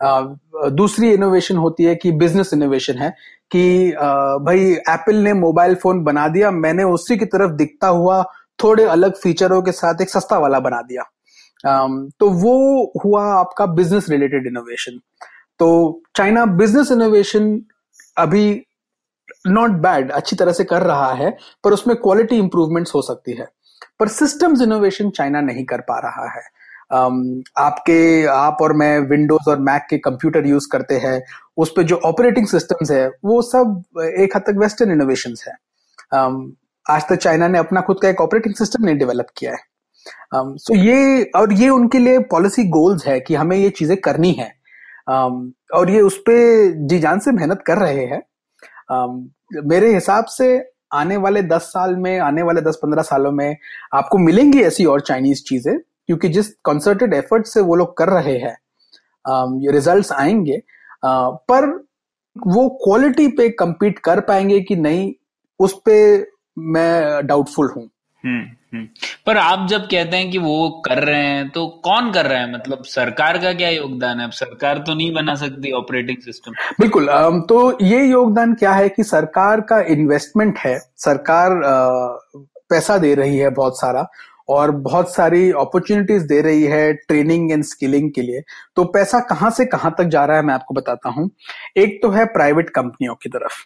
[0.00, 3.10] uh, दूसरी इनोवेशन होती है कि बिज़नेस इनोवेशन है
[3.50, 8.22] कि uh, भाई एप्पल ने मोबाइल फ़ोन बना दिया मैंने उसी की तरफ़ दिखता हुआ
[8.62, 11.02] थोड़े अलग फीचरों के साथ एक सस्ता वाला बना दिया।
[11.64, 15.00] um, तो वो हुआ आपका बिज़नेस रिलेटेड इनोवेशन
[15.60, 15.68] तो
[16.16, 17.44] चाइना बिज़नेस इनोवेशन
[18.18, 18.46] अभी
[19.46, 23.46] नॉट बैड अच्छी तरह से कर रहा है पर उसमें क्वालिटी इंप्रूवमेंट्स हो सकती है।
[24.00, 26.42] पर सिस्टम्स इनोवेशन चाइना नहीं कर पा रहा है।
[26.94, 31.22] um, आपके आप और मैं विंडोज़ और मैक के कंप्यूटर यूज़ करते हैं
[31.56, 33.82] उस पर जो ऑपरेटिंग सिस्टम्स है वो सब
[34.18, 35.54] एक हद तक वेस्टर्न इनोवेशन है।
[36.20, 36.50] um,
[36.90, 39.58] आज तक चाइना ने अपना खुद का एक ऑपरेटिंग सिस्टम नहीं डेवलप किया है।
[40.16, 43.96] सो um, so ये और ये उनके लिए पॉलिसी गोल्स है कि हमें ये चीज़ें
[43.96, 44.52] करनी है।
[45.10, 48.22] um, और ये उस पर जी जान से मेहनत कर रहे हैं।
[48.88, 50.56] मेरे हिसाब से
[50.92, 53.56] आने वाले दस साल में, आने वाले दस पंद्रह सालों में
[53.94, 58.36] आपको मिलेंगी ऐसी और चाइनीज़ चीज़ें, क्योंकि जिस कंसर्टेड एफर्ट से वो लोग कर रहे
[58.38, 58.56] हैं
[59.60, 60.60] ये रिजल्ट्स आएँगे
[61.04, 61.66] पर
[62.36, 65.12] वो क्वालिटी पे कम्पीट कर पाएँगे कि नहीं,
[65.60, 66.26] उस पर
[66.58, 67.88] मैं डाउटफुल हूँ।
[68.24, 68.86] हम्म, हम्म।
[69.26, 72.52] पर आप जब कहते हैं कि वो कर रहे हैं तो कौन कर रहा है?
[72.52, 74.26] मतलब सरकार का क्या योगदान है?
[74.26, 77.08] अब सरकार तो नहीं बना सकती ऑपरेटिंग सिस्टम बिल्कुल
[77.48, 81.60] तो ये योगदान क्या है कि सरकार का इन्वेस्टमेंट है। सरकार
[82.70, 84.06] पैसा दे रही है बहुत सारा
[84.48, 88.40] और बहुत सारी अपॉर्चुनिटीज़ दे रही है ट्रेनिंग एंड स्किलिंग के लिए।
[88.76, 91.30] तो पैसा कहाँ से कहाँ तक जा रहा है मैं आपको बताता हूँ।
[91.76, 93.64] एक तो है प्राइवेट कंपनियों की तरफ़।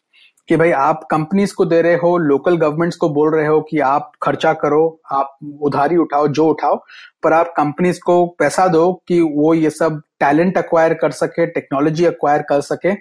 [0.48, 3.78] कि भाई आप कंपनीज़ को दे रहे हो लोकल गवर्नमेंट्स को बोल रहे हो कि
[3.80, 6.76] आप खर्चा करो, आप उधारी उठाओ, जो उठाओ,
[7.22, 12.04] पर आप कंपनीज़ को पैसा दो कि वो ये सब टैलेंट अक्वायर कर सके टेक्नोलॉजी
[12.04, 12.94] अक्वायर कर सके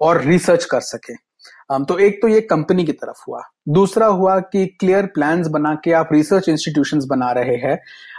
[0.00, 1.14] और रिसर्च कर सके।
[1.84, 5.92] तो एक तो ये कंपनी की तरफ़ हुआ। दूसरा हुआ कि क्लियर प्लान्स बना के
[5.92, 7.78] आप रिसर्च इंस्टीट्यूशंस बना रहे हैं।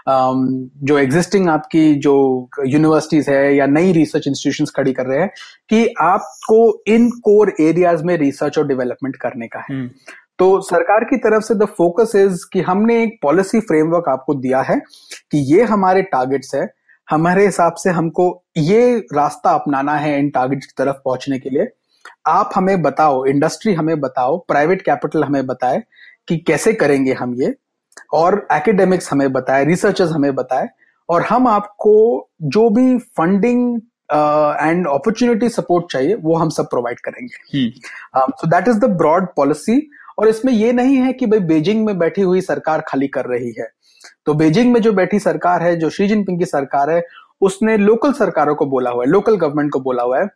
[0.09, 2.15] जो एग्जिस्टिंग आपकी जो
[2.65, 5.29] यूनिवर्सिटीज है या नई रिसर्च इंस्टीट्यूशंस खड़ी कर रहे हैं
[5.69, 9.89] कि आपको इन कोर एरियाज़ में रिसर्च और डेवलपमेंट करने का है। हम्म।
[10.39, 14.61] तो सरकार की तरफ़ से द फोकस इज़ कि हमने एक पॉलिसी फ्रेमवर्क आपको दिया
[14.61, 14.79] है
[15.31, 16.67] कि ये हमारे टारगेट्स है
[17.07, 21.67] हमारे हिसाब से हमको ये रास्ता अपनाना है इन टारगेट्स की तरफ़ पहुँचने के लिए।
[22.27, 25.83] आप हमें बताओ इंडस्ट्री हमें बताओ प्राइवेट कैपिटल हमें बताए
[26.27, 27.55] कि कैसे करेंगे हम ये।
[28.13, 30.67] और एकेडमिक्स हमें बताए रिसर्चर्स हमें बताए
[31.09, 31.93] और हम आपको
[32.43, 33.77] जो भी फंडिंग
[34.11, 37.69] एंड अपॉर्चुनिटी सपोर्ट चाहिए वो हम सब प्रोवाइड करेंगे।
[38.15, 39.79] So that is the broad policy
[40.19, 43.53] और इसमें ये नहीं है कि भाई बेजिंग में बैठी हुई सरकार खाली कर रही
[43.59, 43.67] है।
[44.25, 47.01] तो बेजिंग में जो बैठी सरकार है जो शी जिनपिंग की सरकार है
[47.41, 50.27] उसने लोकल सरकारों को बोला हुआ है लोकल गवर्नमेंट को बोला हुआ है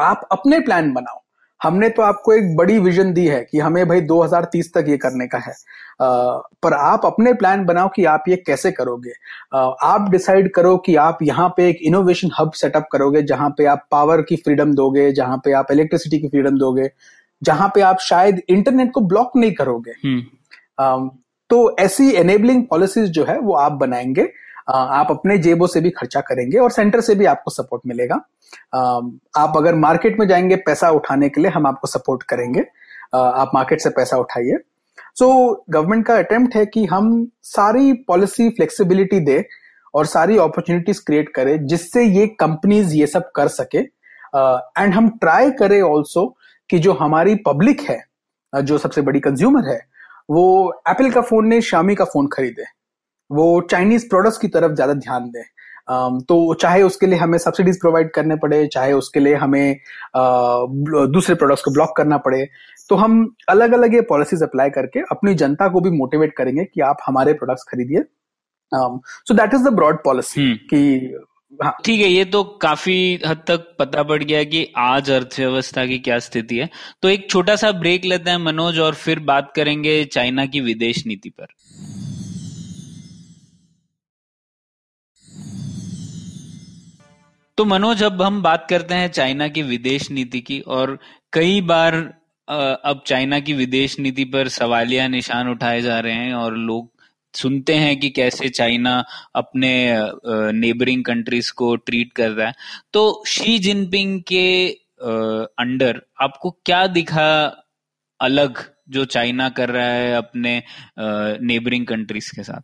[0.00, 1.21] आप अपने प्लान बनाओ।
[1.62, 5.26] हमने तो आपको एक बड़ी विजन दी है कि हमें भाई 2030 तक ये करने
[5.26, 5.52] का है।
[6.00, 9.10] आ, पर आप अपने प्लान बनाओ कि आप ये कैसे करोगे।
[9.54, 13.64] आ, आप डिसाइड करो कि आप यहाँ पे एक इनोवेशन हब सेटअप करोगे जहाँ पे
[13.64, 16.90] आप पावर की फ्रीडम दोगे जहाँ पे आप इलेक्ट्रिसिटी की फ्रीडम दोगे
[17.42, 19.92] जहाँ पे आप शायद इंटरनेट को ब्लॉक नहीं करोगे।
[20.80, 21.08] आ,
[21.52, 24.22] तो ऐसी एनेबलिंग पॉलिसीज़ जो है, वो आप बनाएँगे।
[24.70, 28.14] आप अपने जेबों से भी खर्चा करेंगे और सेंटर से भी आपको सपोर्ट मिलेगा।
[29.38, 32.64] आप अगर मार्केट में जाएँगे पैसा उठाने के लिए, हम आपको सपोर्ट करेंगे।
[33.14, 34.58] आप मार्केट से पैसा उठाइए।
[35.14, 35.28] सो
[35.70, 39.44] गवर्नमेंट का अटेम्प्ट है कि हम सारी पॉलिसी फ्लेक्सिबिलिटी दे
[39.94, 45.50] और सारी अपॉर्चुनिटीज़ क्रिएट करें, जिससे ये कंपनीज़ ये सब कर सके। एंड हम ट्राई
[45.50, 46.26] करें ऑल्सो
[46.70, 48.02] कि जो हमारी पब्लिक है,
[48.52, 49.80] जो सबसे बड़ी कंज्यूमर है
[50.32, 50.44] वो
[50.88, 52.64] एप्पल का फ़ोन ने शामी का फ़ोन खरीदे।
[53.30, 55.42] वो चाइनीज़ प्रोडक्ट्स की तरफ़ ज़्यादा ध्यान दें।
[56.22, 59.76] तो चाहे उसके लिए हमें सब्सिडीज प्रोवाइड करने पड़े चाहे उसके लिए हमें
[60.16, 62.46] दूसरे प्रोडक्ट्स को ब्लॉक करना पड़े
[62.90, 66.80] तो हम अलग अलग ये पॉलिसीज़ अप्लाई करके अपनी जनता को भी मोटिवेट करेंगे कि
[66.82, 68.02] आप हमारे प्रोडक्ट्स खरीदिए।
[68.72, 70.80] So that is the broad policy कि
[71.52, 75.98] हाँ। ठीक है, ये तो काफ़ी हद तक पता पड़ गया कि आज अर्थव्यवस्था की
[75.98, 76.68] क्या स्थिति है।
[77.02, 81.06] तो एक छोटा सा ब्रेक लेते हैं मनोज और फिर बात करेंगे चाइना की विदेश
[81.06, 81.46] नीति पर।
[87.58, 90.98] तो मनोज, अब हम बात करते हैं चाइना की विदेश नीति की और
[91.32, 91.94] कई बार
[92.48, 96.91] अब चाइना की विदेश नीति पर सवालिया निशान उठाए जा रहे हैं और लोग
[97.34, 99.72] सुनते हैं कि कैसे चाइना अपने
[100.52, 102.54] नेबरिंग कंट्रीज़ को ट्रीट कर रहा है।
[102.92, 104.68] तो शी जिनपिंग के
[105.58, 107.30] अंडर आपको क्या दिखा
[108.20, 110.62] अलग जो चाइना कर रहा है अपने
[110.98, 112.60] नेबरिंग कंट्रीज़ के साथ?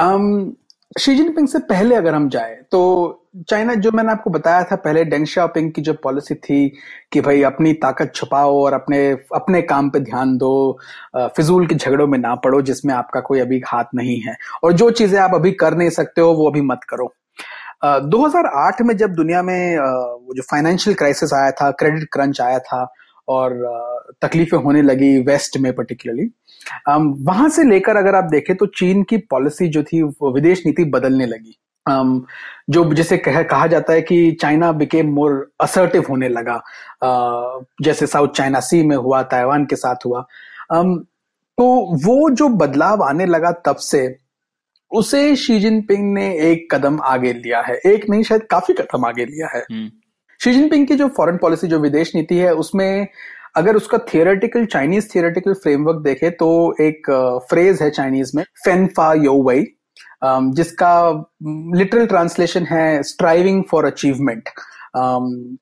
[0.00, 0.52] um,
[1.00, 2.80] शी जिनपिंग से पहले अगर हम जाए तो
[3.34, 6.68] चाइना जो मैंने आपको बताया था पहले डेंग शाओपिंग की जो पॉलिसी थी
[7.12, 8.98] कि भाई अपनी ताकत छुपाओ और अपने
[9.34, 10.78] अपने काम पे ध्यान दो
[11.16, 14.90] फिजूल के झगड़ों में ना पड़ो जिसमें आपका कोई अभी हाथ नहीं है। और जो
[14.90, 17.12] चीज़ें आप अभी कर नहीं सकते हो वो अभी मत करो।
[17.84, 22.58] uh, 2008 में जब दुनिया में वो जो फाइनेंशियल क्राइसिस आया था क्रेडिट क्रंच आया
[22.58, 22.86] था
[23.28, 23.58] और
[24.22, 26.30] तकलीफें होने लगी वेस्ट में पर्टिकुलरली
[27.24, 31.26] वहाँ से लेकर अगर आप देखें तो चीन की पॉलिसी जो थी विदेश नीति बदलने
[31.26, 32.20] लगी। Um,
[32.70, 36.62] जो जैसे कह, कहा जाता है कि चाइना बिकेम मोर असर्टिव होने लगा।
[37.04, 40.26] Uh, जैसे साउथ चाइना सी में हुआ ताइवान के साथ हुआ।
[40.74, 40.98] Um,
[41.58, 44.16] तो वो जो बदलाव आने लगा तब से
[44.90, 49.24] उसे शी जिनपिंग ने एक कदम आगे लिया है। एक नहीं शायद काफ़ी कदम आगे
[49.24, 49.90] लिया है। हम्म।
[50.44, 53.08] शी जिनपिंग की जो फॉरेन पॉलिसी जो विदेश नीति है उसमें
[53.56, 57.10] अगर उसका थियोरेटिकल चाइनीज़ थियोरेटिकल फ्रेमवर्क देखे तो एक
[57.50, 59.64] फ्रेज है चाइनीज़ में फेनफा यो वई
[60.24, 60.94] जिसका
[61.76, 64.48] लिटरल ट्रांसलेशन है स्ट्राइविंग फॉर अचीवमेंट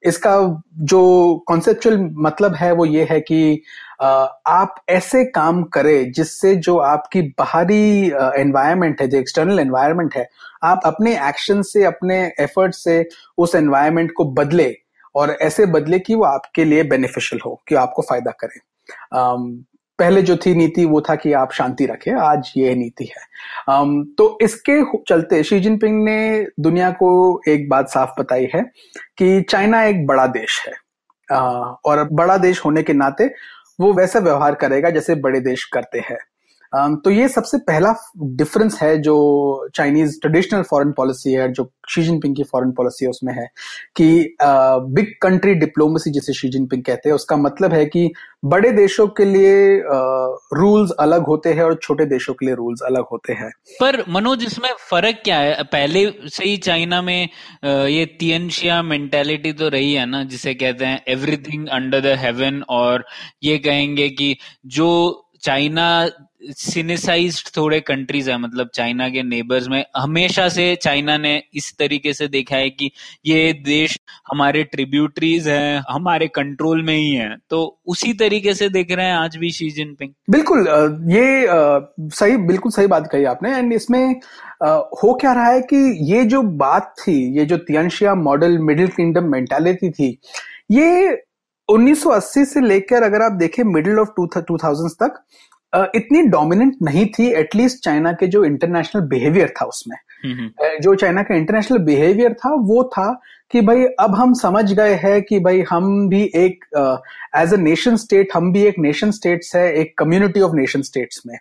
[0.06, 0.36] इसका
[0.82, 1.02] जो
[1.48, 3.62] कॉन्सेप्चुअल मतलब है वो ये है कि
[4.02, 8.06] आप ऐसे काम करें जिससे जो आपकी बाहरी
[8.40, 10.28] एनवायरमेंट है, जो एक्सटर्नल एनवायरमेंट है,
[10.64, 13.04] आप अपने एक्शन से, अपने एफर्ट से
[13.38, 14.74] उस एनवायरमेंट को बदले
[15.14, 18.60] और ऐसे बदले कि वो आपके लिए बेनिफिशियल हो, कि आपको फ़ायदा करे।
[19.98, 23.24] पहले जो थी नीति, वो था कि आप शांति रखें, आज ये नीति है।
[24.16, 28.62] तो इसके चलते शी जिनपिंग ने दुनिया को एक बात साफ़ बताई है
[29.18, 30.72] कि चाइना एक बड़ा देश है।
[31.86, 33.30] और बड़ा देश होने के नाते
[33.80, 36.18] वो वैसा व्यवहार करेगा जैसे बड़े देश करते हैं।
[36.72, 37.94] तो ये सबसे पहला
[38.36, 39.14] डिफरेंस है जो
[39.76, 43.46] चाइनीज़ ट्रेडिशनल फॉरेन पॉलिसी है, जो शी जिनपिंग की फॉरेन पॉलिसी है, उसमें है
[43.96, 48.10] कि बिग कंट्री डिप्लोमेसी जिसे शी जिनपिंग कहते हैं, उसका मतलब है कि
[48.44, 49.80] बड़े देशों के लिए
[50.54, 54.44] रूल्स अलग होते हैं और छोटे देशों के लिए रूल्स अलग होते हैं। पर मनोज,
[54.44, 55.62] इसमें फ़र्क क्या है?
[55.64, 57.28] पहले से ही चाइना में
[57.64, 63.04] ये तियनशिया मेंटेलिटी तो रही है ना, जिसे कहते हैं एवरीथिंग अंडर द हेवन और
[63.42, 64.36] ये कहेंगे कि
[64.68, 66.10] जो चाइना
[66.50, 72.12] सिनेसाइज थोड़े कंट्रीज़ है मतलब चाइना के नेबर्स में हमेशा से चाइना ने इस तरीके
[72.12, 72.90] से देखा है कि
[73.26, 73.98] ये देश
[74.32, 79.14] हमारे ट्रिब्यूटरीज हैं, हमारे कंट्रोल में ही है। तो उसी तरीके से देख रहे हैं
[79.14, 80.66] आज भी शी जिनपिंग बिल्कुल
[81.10, 81.46] ये
[82.10, 84.14] सही, बिल्कुल सही बात कही आपने। एंड इसमें
[84.62, 85.76] हो क्या रहा है कि
[86.12, 90.18] ये जो बात थी, ये जो Tianxia model middle kingdom mentality थी,
[90.70, 91.22] ये
[91.72, 95.22] 1980 से लेकर अगर आप देखें मिडिल ऑफ़ टू थाउज़ेंड तक
[95.96, 99.96] इतनी डोमिनेंट नहीं थी एटलीस्ट चाइना के जो इंटरनेशनल बिहेवियर था उसमें।
[100.80, 103.12] जो चाइना का इंटरनेशनल बिहेवियर था वो था
[103.50, 106.64] कि भाई अब हम समझ गए हैं कि भाई हम भी एक
[107.36, 111.22] एज अ नेशन स्टेट हम भी एक नेशन स्टेट्स है एक कम्युनिटी ऑफ़ नेशन स्टेट्स
[111.26, 111.36] में।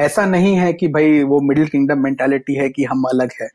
[0.00, 3.48] ऐसा नहीं है कि भाई वो मिडिल किंगडम मेंटालिटी है कि हम अलग है।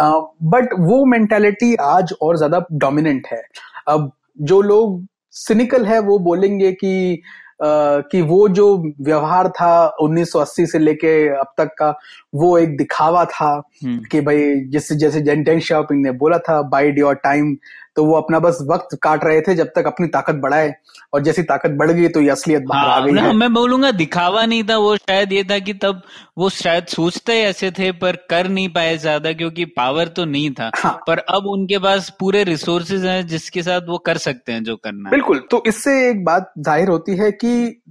[0.00, 3.42] बट uh, वो मेंटालिटी आज और ज़्यादा डोमिनेंट है।
[3.88, 4.10] अब
[4.40, 7.22] जो लोग सिनिकल है वो बोलेंगे कि
[7.62, 8.66] कि वो जो
[9.00, 11.94] व्यवहार था 1980 से लेके अब तक का
[12.34, 13.50] वो एक दिखावा था
[13.84, 17.56] हम्म। कि भाई जैसे जैसे जेंटेन शॉपिंग ने बोला था बाइड योर टाइम
[17.96, 20.74] तो वो अपना बस वक्त काट रहे थे जब तक अपनी ताकत बढ़ाए।
[21.14, 23.90] और जैसी ताकत बढ़ गई तो ये असलियत बाहर हाँ, आ गई है। मैं बोलूँगा
[23.92, 26.02] दिखावा नहीं था वो शायद ये था कि तब
[26.38, 30.70] वो शायद सोचते ऐसे थे पर कर नहीं पाए ज़्यादा क्योंकि पावर तो नहीं था।
[30.76, 34.76] हाँ, पर अब उनके पास पूरे रिसोर्सेज हैं जिसके साथ वो कर सकते हैं जो
[34.78, 37.82] करना बिल्कुल तो इससे एक बात ज़ाहिर होती है कि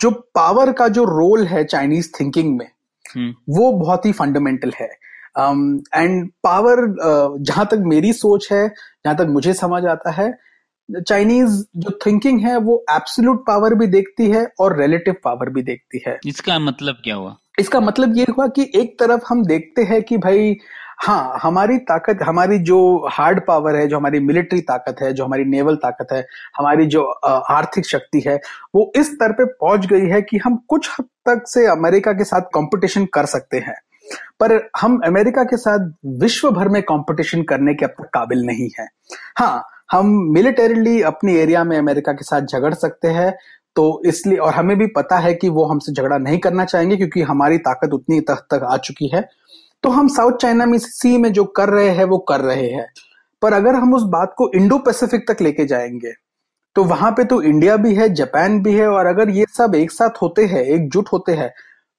[0.00, 2.66] जो पावर का जो रोल है चाइनीज़ थिंकिंग में
[3.06, 4.90] हम्म। वो बहुत ही फंडामेंटल है।
[5.34, 8.64] एंड um, पावर uh, जहाँ तक मेरी सोच है
[9.04, 10.32] जहाँ तक मुझे समझ आता है
[10.88, 16.02] चाइनीज़ जो थिंकिंग है वो एब्सोल्यूट पावर भी देखती है और रिलेटिव पावर भी देखती
[16.06, 17.36] है। इसका मतलब क्या हुआ?
[17.60, 20.56] इसका मतलब ये हुआ कि एक तरफ़ हम देखते हैं कि भाई
[20.98, 22.78] हाँ हमारी ताकत हमारी जो
[23.10, 26.20] हार्ड पावर है जो हमारी मिलिट्री ताकत है जो हमारी नेवल ताकत है
[26.58, 28.38] हमारी जो आर्थिक शक्ति है
[28.74, 32.24] वो इस स्तर पे पहुँच गई है कि हम कुछ हद तक से अमेरिका के
[32.24, 33.74] साथ कंपटीशन कर सकते हैं।
[34.40, 38.68] पर हम अमेरिका के साथ विश्व भर में कंपटीशन करने के अब तक काबिल नहीं
[38.78, 38.86] है।
[39.38, 43.32] हाँ हम मिलिटरीली अपनी एरिया में अमेरिका के साथ झगड़ सकते हैं
[43.76, 47.22] तो इसलिए और हमें भी पता है कि वो हमसे झगड़ा नहीं करना चाहेंगे क्योंकि
[47.22, 49.24] हमारी ताकत उतनी तक तक आ चुकी है।
[49.82, 52.86] तो हम साउथ चाइना में सी में जो कर रहे हैं, वो कर रहे हैं।
[53.42, 56.12] पर अगर हम उस बात को इंडो पैसिफिक तक लेके जाएँगे
[56.76, 59.90] तो वहाँ पे तो इंडिया भी है, जापान भी है, और अगर ये सब एक
[59.90, 61.52] साथ होते हैं, एकजुट होते हैं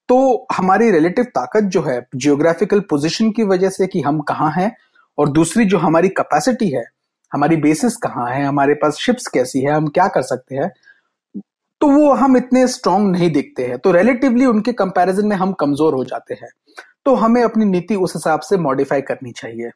[0.10, 4.76] तो हमारी रिलेटिव ताकत जो है जियोग्राफिकल पोजिशन की वजह से कि हम कहाँ हैं,
[5.18, 6.84] और दूसरी जो हमारी कैपेसिटी है,
[7.32, 10.72] हमारी बेसिस कहाँ है, हमारे पास शिप्स कैसी है, हम क्या कर सकते हैं
[11.82, 15.94] तो वो हम इतने स्ट्रांग नहीं दिखते हैं। तो रिलेटिवली उनके कंपैरिजन में हम कमज़ोर
[15.94, 16.50] हो जाते हैं।
[17.06, 19.70] तो हमें अपनी नीति उस हिसाब से मॉडिफाई करनी चाहिए।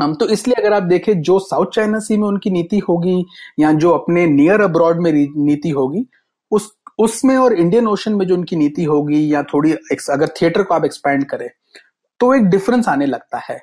[0.00, 3.24] हम तो इसलिए अगर आप देखें, जो साउथ चाइना सी में उनकी नीति होगी,
[3.60, 6.04] या जो अपने नियर अब्रॉड में नीति होगी,
[6.52, 9.72] उस उसमें और इंडियन ओशन में जो उनकी नीति होगी या थोड़ी
[10.10, 11.48] अगर थिएटर को आप एक्सपैंड करें
[12.20, 13.56] तो एक डिफरेंस आने लगता है।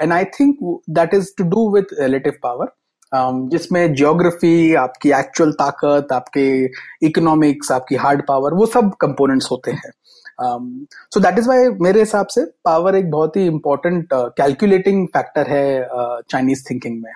[0.00, 0.58] And I think
[0.90, 2.74] that is to do with relative power
[3.50, 6.46] जिसमें जियोग्राफी आपकी एक्चुअल ताकत आपके
[7.06, 9.90] इकोनॉमिक्स आपकी हार्ड पावर वो सब कंपोनेंट्स होते हैं।
[11.14, 15.88] सो दैट इज़ वाई मेरे हिसाब से पावर एक बहुत ही इंपॉर्टेंट कैलकुलेटिंग फैक्टर है
[16.30, 17.12] चाइनीज़ uh, थिंकिंग में।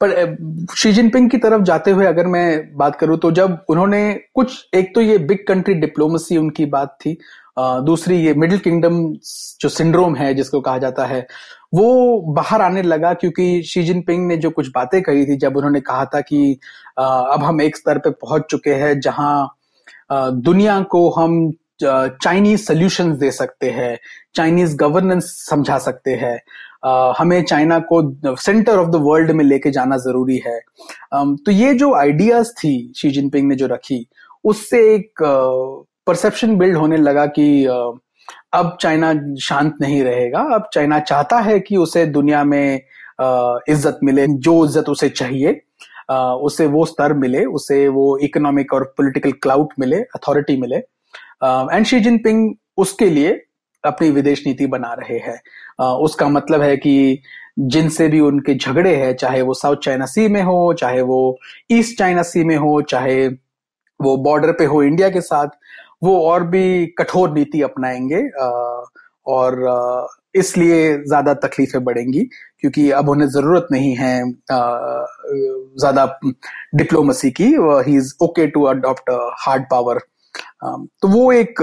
[0.00, 4.68] पर शी जिनपिंग की तरफ़ जाते हुए अगर मैं बात करूँ तो जब उन्होंने कुछ,
[4.74, 7.16] एक तो ये बिग कंट्री डिप्लोमेसी उनकी बात थी
[7.58, 8.98] दूसरी ये मिडिल किंगडम
[9.60, 11.26] जो सिंड्रोम है, जिसको कहा जाता है,
[11.74, 15.80] वो बाहर आने लगा क्योंकि शी जिनपिंग ने जो कुछ बातें कही थी, जब उन्होंने
[15.80, 16.52] कहा था कि
[16.98, 19.48] अब हम एक स्तर पे पहुँच चुके हैं जहाँ
[20.12, 21.50] दुनिया को हम
[21.82, 23.98] चाइनीज़ सोल्यूशन दे सकते हैं
[24.34, 26.38] चाइनीज़ गवर्नेंस समझा सकते हैं।
[26.82, 30.58] हमें चाइना को सेंटर ऑफ़ द वर्ल्ड में लेके जाना ज़रूरी है।
[31.14, 34.06] तो ये जो आइडियाज़ थी शी जिनपिंग ने जो रखी,
[34.44, 35.22] उससे एक
[36.06, 37.64] परसेप्शन बिल्ड होने लगा कि
[38.54, 42.80] अब चाइना शांत नहीं रहेगा, अब चाइना चाहता है कि उसे दुनिया में
[43.20, 45.60] इज़्ज़त मिले, जो इज़्ज़त उसे चाहिए
[46.10, 52.00] उसे वो स्तर मिले, उसे वो इकोनॉमिक और पॉलिटिकल क्लाउड मिले अथॉरिटी मिले। एंड शी
[52.00, 53.32] जिनपिंग उसके लिए
[53.84, 55.38] अपनी विदेश नीति बना रहे हैं।
[55.98, 57.22] उसका मतलब है कि
[57.60, 61.38] जिनसे भी उनके झगड़े हैं, चाहे वो साउथ चाइना सी में हो, चाहे वो
[61.70, 63.26] ईस्ट चाइना सी में हो, चाहे
[64.00, 65.48] वो बॉर्डर पे हो इंडिया के साथ,
[66.02, 68.22] वो और भी कठोर नीति अपनाएँगे।
[69.26, 72.20] और इसलिए ज़्यादा तकलीफें बढ़ेंगी,
[72.60, 74.22] क्योंकि अब उन्हें ज़रूरत नहीं है
[75.80, 76.04] ज़्यादा
[76.74, 77.46] डिप्लोमेसी की।
[77.86, 79.10] He is okay to adopt
[79.40, 79.98] hard power
[80.64, 81.62] तो वो एक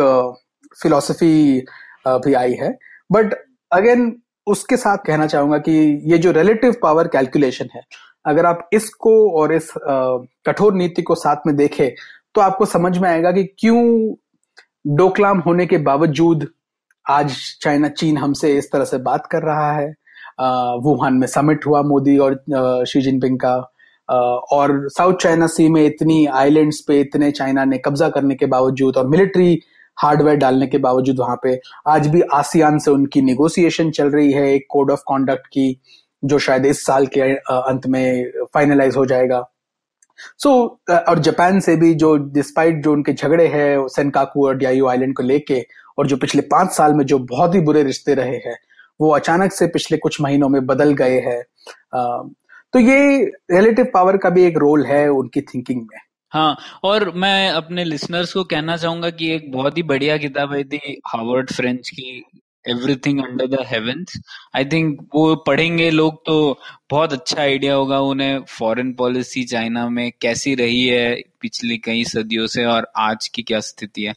[0.76, 1.66] फिलॉसफी
[2.08, 2.78] भी आई है।
[3.12, 3.34] बट
[3.72, 4.16] अगेन
[4.48, 5.72] उसके साथ कहना चाहूँगा कि
[6.06, 7.82] ये जो रिलेटिव पावर कैलकुलेशन है,
[8.26, 11.90] अगर आप इसको और इस कठोर नीति को साथ में देखें
[12.36, 14.16] तो आपको समझ में आएगा कि क्यों
[14.88, 16.48] डोकलाम होने के बावजूद
[17.06, 19.88] आज चाइना चीन हमसे इस तरह से बात कर रहा है।
[20.84, 23.56] वुहान में समिट हुआ मोदी और शी जिनपिंग का।
[24.54, 28.98] और साउथ चाइना सी में इतनी आइलैंड्स पे इतने चाइना ने कब्जा करने के बावजूद
[28.98, 29.60] और मिलिट्री
[29.98, 34.54] हार्डवेयर डालने के बावजूद वहाँ पे आज भी आसियान से उनकी निगोसिएशन चल रही है
[34.54, 35.82] एक कोड ऑफ़ कॉन्डक्ट की
[36.24, 39.44] जो शायद इस साल के अंत में फाइनलाइज हो जाएगा।
[40.40, 44.88] सो so, और जापान से भी जो डिस्पाइट जो उनके झगड़े हैं सेनकाकू और डियायू
[44.88, 45.62] आइलैंड को लेके
[45.98, 48.56] और जो पिछले पाँच साल में जो बहुत ही बुरे रिश्ते रहे हैं
[49.00, 51.42] वो अचानक से पिछले कुछ महीनों में बदल गए हैं।
[52.74, 56.00] तो ये रिलेटिव पावर का भी एक रोल है उनकी थिंकिंग में।
[56.32, 60.64] हाँ और मैं अपने लिसनर्स को कहना चाहूँगा कि एक बहुत ही बढ़िया किताब है
[60.64, 62.24] थी हार्वर्ड फ्रेंच की
[62.66, 64.14] everything under the heavens
[64.56, 66.36] I think वो पढ़ेंगे लोग तो
[66.92, 72.48] बहुत अच्छा आइडिया होगा उन्हें फॉरेन पॉलिसी चाइना में कैसी रही है पिछली कई सदियों
[72.48, 74.14] से और आज की क्या स्थिति है।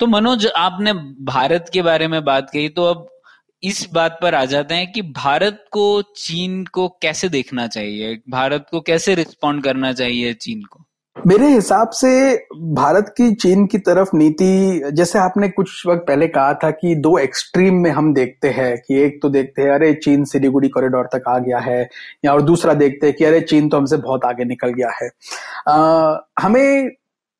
[0.00, 0.92] तो मनोज, आपने
[1.26, 3.08] भारत के बारे में बात कही तो अब
[3.62, 8.18] इस बात पर आ जाते हैं कि भारत को चीन को कैसे देखना चाहिए?
[8.30, 10.84] भारत को कैसे रिस्पॉन्ड करना चाहिए चीन को?
[11.26, 12.10] मेरे हिसाब से
[12.72, 17.18] भारत की चीन की तरफ़ नीति जैसे आपने कुछ वक्त पहले कहा था कि दो
[17.18, 21.28] एक्सट्रीम में हम देखते हैं कि एक तो देखते हैं अरे चीन सिलीगुड़ी कॉरिडोर तक
[21.28, 21.88] आ गया है
[22.24, 25.10] या और दूसरा देखते हैं कि अरे चीन तो हमसे बहुत आगे निकल गया है।
[25.68, 26.90] आ, हमें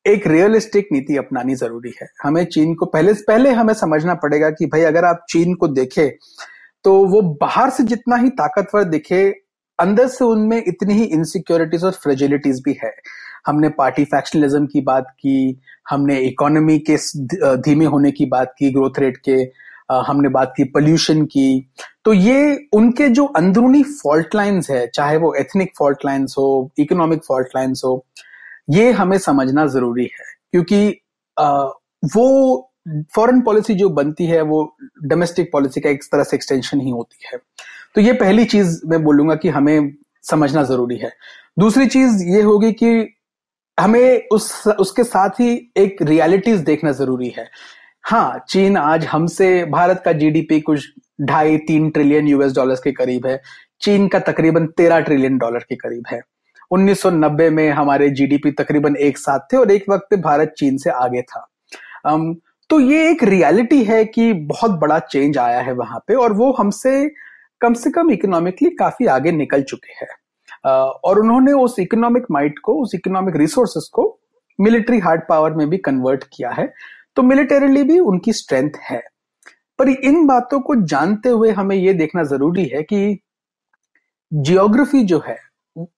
[0.05, 4.65] एक रियलिस्टिक नीति अपनानी ज़रूरी है। हमें चीन को पहले पहले हमें समझना पड़ेगा कि
[4.65, 6.09] भाई अगर आप चीन को देखें
[6.83, 9.29] तो वो बाहर से जितना ही ताकतवर दिखे
[9.79, 12.91] अंदर से उनमें इतनी ही इनसिक्योरिटीज और फ्रेजिलिटीज भी है।
[13.47, 16.97] हमने पार्टी फैक्शनलिज्म की बात की, हमने इकोनॉमी के
[17.61, 19.37] धीमे होने की बात की ग्रोथ रेट के
[20.07, 21.71] हमने बात की पोल्यूशन की।
[22.05, 27.23] तो ये उनके जो अंदरूनी फॉल्ट लाइंस है, चाहे वो एथनिक फॉल्ट लाइंस हो इकोनॉमिक
[27.27, 28.05] फॉल्ट लाइंस हो,
[28.69, 30.87] ये हमें समझना ज़रूरी है। क्योंकि
[32.15, 32.65] वो
[33.15, 37.25] फॉरेन पॉलिसी जो बनती है, वो डोमेस्टिक पॉलिसी का एक तरह से एक्सटेंशन ही होती
[37.25, 37.39] है।
[37.99, 39.91] तो ये पहली चीज़ मैं बोलूँगा कि हमें
[40.23, 41.11] समझना ज़रूरी है।
[41.59, 43.17] दूसरी चीज़ ये होगी कि
[43.79, 47.47] हमें उस, उसके साथ ही एक रियलिटीज देखना ज़रूरी है।
[48.03, 50.87] हाँ चीन आज हमसे, भारत का जीडीपी कुछ
[51.21, 53.41] ढाई तीन ट्रिलियन यूएस डॉलर्स के करीब है।
[53.81, 56.21] चीन का तकरीबन तेरह ट्रिलियन डॉलर के करीब है।
[56.71, 61.21] 1990 में हमारे जीडीपी तकरीबन एक साथ थे और एक वक्त भारत चीन से आगे
[61.21, 61.47] था।
[62.69, 66.51] तो ये एक रियलिटी है कि बहुत बड़ा चेंज आया है वहाँ पे और वो
[66.51, 67.11] हमसे
[67.61, 70.07] कम से कम इकोनॉमिकली काफ़ी आगे निकल चुके हैं।
[71.03, 74.19] और उन्होंने उस इकोनॉमिक माइट को, उस इकोनॉमिक रिसोर्सेस को
[74.61, 76.73] मिलिट्री हार्ड पावर में भी कन्वर्ट किया है।
[77.15, 79.01] तो मिलिटरीली भी उनकी स्ट्रेंथ है।
[79.79, 83.19] पर इन बातों को जानते हुए हमें यह देखना ज़रूरी है कि
[84.33, 85.37] जियोग्राफी जो है,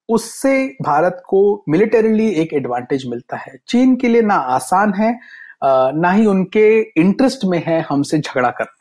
[0.09, 5.19] उससे भारत को मिलिटरीली एक एडवांटेज मिलता है। चीन के लिए ना आसान है
[5.63, 8.80] ना ही उनके इंटरेस्ट में है हमसे झगड़ा करना।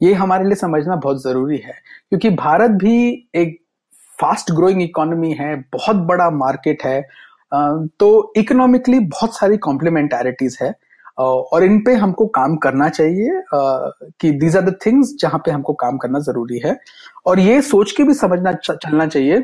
[0.00, 1.72] ये हमारे लिए समझना बहुत ज़रूरी है,
[2.08, 3.58] क्योंकि भारत भी एक
[4.18, 7.00] फास्ट ग्रोइंग इकोनॉमी है, बहुत बड़ा मार्केट है
[7.52, 10.72] तो इकोनॉमिकली बहुत सारी कॉम्प्लीमेंटारिटीज है
[11.18, 15.72] और इन पे हमको काम करना चाहिए कि दीज आर द थिंग्स जहाँ पे हमको
[15.76, 16.76] काम करना ज़रूरी है,
[17.26, 19.40] और ये सोच के भी समझना चलना चाहिए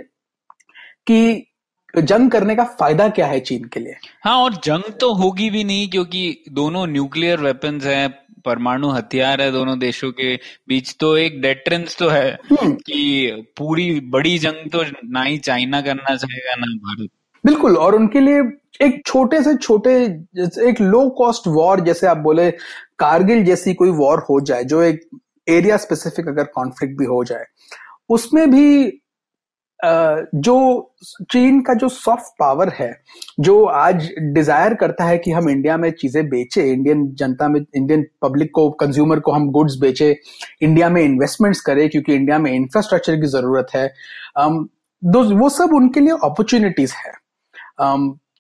[1.07, 1.47] कि
[1.95, 5.65] जंग करने का फ़ायदा क्या है चीन के लिए। हाँ और जंग तो होगी भी
[5.65, 8.09] नहीं, क्योंकि दोनों न्यूक्लियर वेपन्स हैं
[8.45, 10.35] परमाणु हथियार है दोनों देशों के
[10.69, 15.81] बीच तो एक डेटरेंस तो है हम्म। कि पूरी बड़ी जंग तो ना ही चाइना
[15.81, 17.11] करना चाहेगा ना भारत
[17.45, 18.43] बिल्कुल और उनके लिए
[18.83, 19.95] एक छोटे से छोटे
[20.69, 22.51] एक लो कॉस्ट वॉर जैसे आप बोले
[22.99, 25.01] कारगिल जैसी कोई वॉर हो जाए जो एक
[25.47, 27.45] एरिया स्पेसिफिक अगर कॉन्फ्लिक्ट भी हो जाए
[28.11, 28.67] उसमें भी
[30.35, 30.93] जो
[31.31, 32.91] चीन का जो सॉफ्ट पावर है
[33.41, 38.05] जो आज डिज़ायर करता है कि हम इंडिया में चीज़ें बेचे इंडियन जनता में इंडियन
[38.23, 40.17] पब्लिक को कंज्यूमर को हम गुड्स बेचे
[40.63, 43.87] इंडिया में इन्वेस्टमेंट्स करें क्योंकि इंडिया में इंफ्रास्ट्रक्चर की ज़रूरत है
[45.03, 47.13] वो सब उनके लिए अपॉर्चुनिटीज़ है.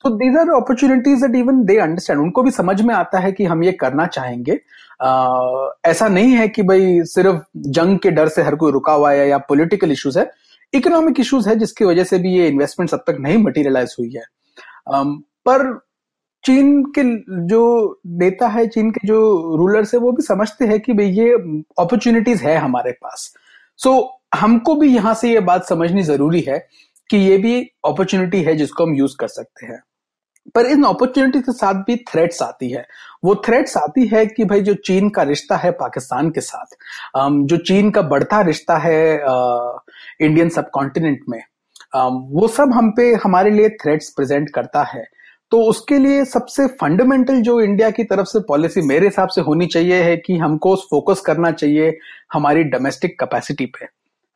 [0.04, 3.44] तो these are opportunities that even they understand उनको भी समझ में आता है कि
[3.44, 4.52] हम ये करना चाहेंगे.
[4.52, 9.12] uh, ऐसा नहीं है कि भाई सिर्फ़ जंग के डर से हर कोई रुका हुआ
[9.12, 10.30] है या पॉलिटिकल इश्यूज़ है.
[10.72, 14.22] इकोनॉमिक इश्यूज़ है जिसकी वजह से भी ये इन्वेस्टमेंट अब तक नहीं मटीरियलाइज हुई है।
[15.46, 15.78] पर
[16.44, 17.02] चीन के
[17.48, 19.16] जो नेता है चीन के जो
[19.56, 21.30] रूलर्स है वो भी समझते हैं कि भाई ये
[21.78, 23.32] अपॉर्चुनिटीज़ है हमारे पास।
[23.78, 26.58] सो so, हमको भी यहाँ से ये बात समझनी ज़रूरी है
[27.10, 29.82] कि ये भी अपॉर्चुनिटी है जिसको हम यूज़ कर सकते हैं।
[30.54, 32.86] पर इन अपॉर्चुनिटी के साथ भी थ्रेट्स आती है।
[33.24, 36.76] वो थ्रेट्स आती है कि भाई जो चीन का रिश्ता है पाकिस्तान के साथ।
[37.46, 39.16] जो चीन का बढ़ता रिश्ता है
[40.20, 41.42] इंडियन सब कॉन्टिनेंट में
[42.30, 45.04] वो सब हम पे हमारे लिए थ्रेट्स प्रेजेंट करता है।
[45.50, 49.66] तो उसके लिए सबसे फंडामेंटल जो इंडिया की तरफ़ से पॉलिसी मेरे हिसाब से होनी
[49.66, 51.98] चाहिए है कि हमको फोकस करना चाहिए
[52.32, 53.86] हमारी डोमेस्टिक कैपेसिटी पे,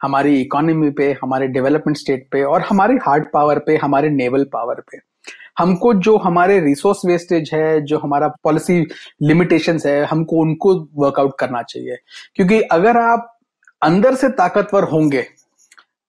[0.03, 4.75] हमारी इकोनॉमी पे, हमारे डेवलपमेंट स्टेट पे और हमारे हार्ड पावर पे, हमारे नेवल पावर
[4.75, 4.99] पे।
[5.59, 8.87] हमको जो हमारे रिसोर्स वेस्टेज है, जो हमारा पॉलिसी
[9.23, 11.97] लिमिटेशंस है, हमको उनको वर्कआउट करना चाहिए।
[12.35, 13.39] क्योंकि अगर आप
[13.83, 15.27] अंदर से ताकतवर होंगे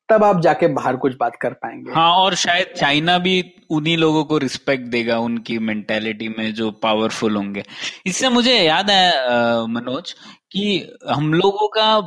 [0.09, 4.23] तब आप जाके बाहर कुछ बात कर पाएँगे। हाँ और शायद चाइना भी उन्हीं लोगों
[4.25, 7.63] को रिस्पेक्ट देगा, उनकी मेंटेलिटी में जो पावरफुल होंगे।
[8.05, 10.13] इससे मुझे याद है मनोज,
[10.51, 11.99] कि हम लोगों का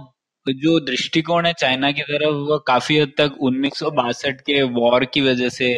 [0.47, 5.05] जो दृष्टिकोण है चाइना की तरफ़, वो काफ़ी हद तक उन्नीस सौ बासठ के वॉर
[5.05, 5.75] की वजह से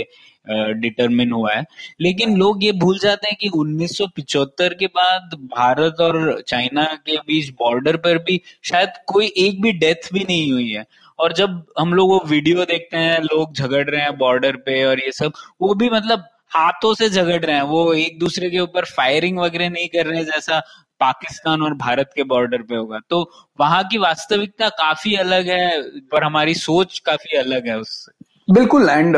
[0.46, 1.64] डिटरमिन हुआ है।
[2.00, 7.48] लेकिन लोग ये भूल जाते हैं कि 1975 के बाद भारत और चाइना के बीच
[7.52, 10.84] बॉर्डर पर भी शायद कोई एक भी डेथ भी नहीं हुई है।
[11.18, 15.00] और जब हम लोग वो वीडियो देखते हैं, लोग झगड़ रहे हैं बॉर्डर पे और
[15.00, 18.84] ये सब, वो भी मतलब हाथों से झगड़ रहे हैं। वो एक दूसरे के ऊपर
[18.86, 20.58] फायरिंग वगैरह नहीं कर रहे हैं जैसा
[21.00, 25.80] पाकिस्तान और भारत के बॉर्डर पे होगा। तो वहाँ की वास्तविकता काफ़ी अलग है
[26.12, 29.16] पर हमारी सोच काफ़ी अलग है उससे। बिल्कुल एंड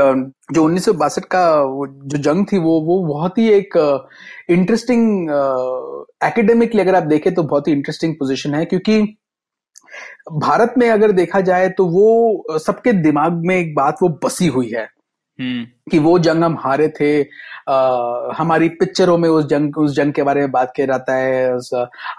[0.55, 1.45] जो उन्नीस सौ बासठ का
[2.07, 3.77] जो जंग थी, वो वो बहुत ही एक
[4.51, 5.31] इंटरेस्टिंग
[6.25, 9.01] एकेडमिकली अगर आप देखें तो बहुत ही इंटरेस्टिंग पोजीशन है। क्योंकि
[10.33, 14.71] भारत में अगर देखा जाए तो वो सबके दिमाग में एक बात वो बसी हुई
[14.71, 14.89] है।
[15.41, 17.23] हम्म। कि वो जंग हम हारे थे
[17.69, 21.59] आ, हमारी पिक्चरों में उस जंग उस जंग के बारे में बात किया जाता है।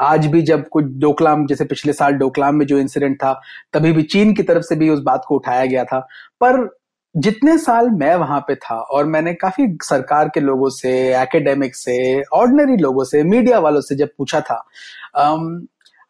[0.01, 3.41] आज भी जब कुछ डोकलाम जैसे पिछले साल डोकलाम में जो इंसिडेंट था
[3.73, 5.99] तभी भी चीन की तरफ़ से भी उस बात को उठाया गया था।
[6.43, 6.77] पर
[7.17, 12.23] जितने साल मैं वहाँ पे था और मैंने काफ़ी सरकार के लोगों से एकेडमिक से
[12.23, 14.63] ऑर्डिनरी लोगों से मीडिया वालों से जब पूछा था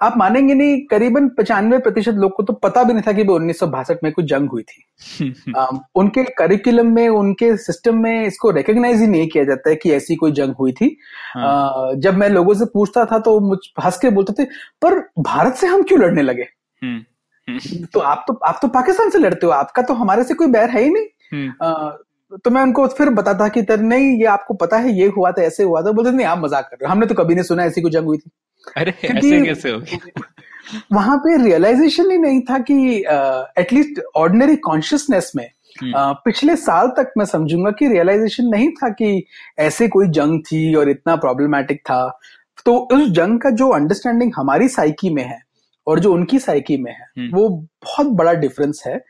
[0.02, 3.36] आप मानेंगे नहीं करीबन पचानवे प्रतिशत लोग को तो पता भी नहीं था कि वो
[3.36, 4.84] उन्नीस सौ बासठ में कुछ जंग हुई थी।
[5.58, 9.92] um, उनके करिकुलम में उनके सिस्टम में इसको रिकॉग्नाइज ही नहीं किया जाता है कि
[9.92, 10.98] ऐसी कोई जंग हुई थी।
[11.36, 11.92] हाँ.
[11.92, 14.48] uh, जब मैं लोगों से पूछता था तो मुझ हंस के बोलते थे
[14.82, 16.48] पर भारत से हम क्यों लड़ने लगे?
[17.94, 20.70] तो आप तो आप तो पाकिस्तान से लड़ते हो आपका तो हमारे से कोई बैर
[20.70, 21.92] है ही नहीं। uh,
[22.46, 25.42] तो मैं उनको फिर बताता कि तर नहीं ये आपको पता है ये हुआ था
[25.42, 27.64] ऐसे हुआ था। बोलते नहीं आप मज़ाक कर रहे हो हमने तो कभी नहीं सुना
[27.64, 28.32] ऐसी कोई जंग हुई थी।
[28.78, 29.82] अरे ऐसे कैसे हो
[30.94, 33.04] वहाँ पे रियलाइजेशन ही नहीं था कि
[33.62, 39.26] एटलीस्ट ऑर्डिनरी कॉन्शियसनेस में Uh, पिछले साल तक मैं समझूँगा कि रियलाइजेशन नहीं था कि
[39.60, 42.20] ऐसे कोई जंग थी और इतना प्रॉब्लमैटिक था।
[42.66, 45.40] तो उस जंग का जो अंडरस्टैंडिंग हमारी साइकी में है
[45.88, 47.50] और जो उनकी साइकी में है हम्म। वो
[47.84, 49.02] बहुत बड़ा डिफरेंस है।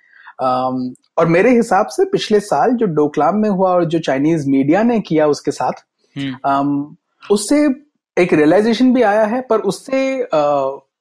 [0.43, 4.83] um, और मेरे हिसाब से पिछले साल जो डोकलाम में हुआ और जो चाइनीज़ मीडिया
[4.83, 5.71] ने किया उसके साथ
[6.47, 6.85] um,
[7.31, 7.86] उससे
[8.19, 10.21] एक रियलाइजेशन भी आया है, पर उससे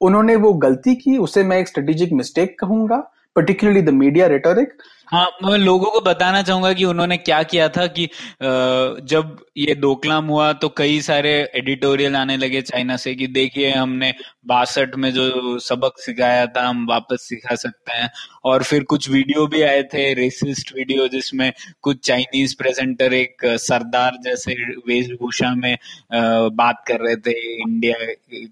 [0.01, 2.97] उन्होंने वो गलती की, उसे मैं एक स्ट्रेटेजिक मिस्टेक कहूँगा
[3.35, 4.73] पर्टिकुलरली द मीडिया रेटोरिक
[5.07, 8.05] हाँ मैं लोगों को बताना चाहूँगा कि उन्होंने क्या किया था कि
[8.41, 14.13] जब ये दोकलाम हुआ तो कई सारे एडिटोरियल आने लगे चाइना से कि देखिए, हमने
[14.47, 18.09] बासठ में जो सबक सिखाया था, हम वापस सिखा सकते हैं।
[18.45, 21.51] और फिर कुछ वीडियो भी आए थे रेसिस्ट वीडियो, जिसमें
[21.81, 24.53] कुछ चाइनीज़ प्रेजेंटर एक सरदार जैसे
[24.87, 25.77] वेशभूषा में
[26.13, 27.97] बात कर रहे थे इंडिया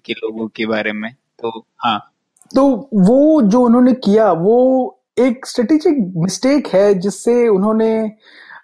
[0.06, 2.00] के लोगों के बारे में। तो हाँ।
[2.52, 7.92] तो वो जो उन्होंने किया, वो एक स्ट्रेटेजिक मिस्टेक है जिससे उन्होंने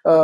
[0.08, 0.14] आ,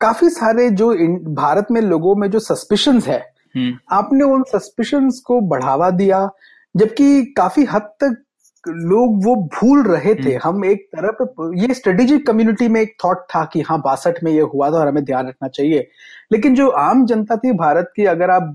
[0.00, 0.92] काफ़ी सारे जो
[1.34, 3.18] भारत में लोगों में जो सस्पिशन है
[3.56, 6.28] हम्म। आपने उन सस्पिशन को बढ़ावा दिया
[6.74, 8.22] जबकि काफ़ी हद तक
[8.64, 11.22] लोग वो भूल रहे थे हम्म। हम एक तरफ़
[11.56, 14.88] ये स्ट्रेटेजिक कम्युनिटी में एक थॉट था कि हाँ बासठ में ये हुआ था और
[14.88, 15.88] हमें ध्यान रखना चाहिए
[16.32, 18.54] लेकिन जो आम जनता थी भारत की अगर आप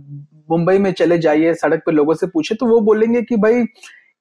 [0.49, 3.63] मुंबई में चले जाइए सड़क पर लोगों से पूछे तो वो बोलेंगे कि भाई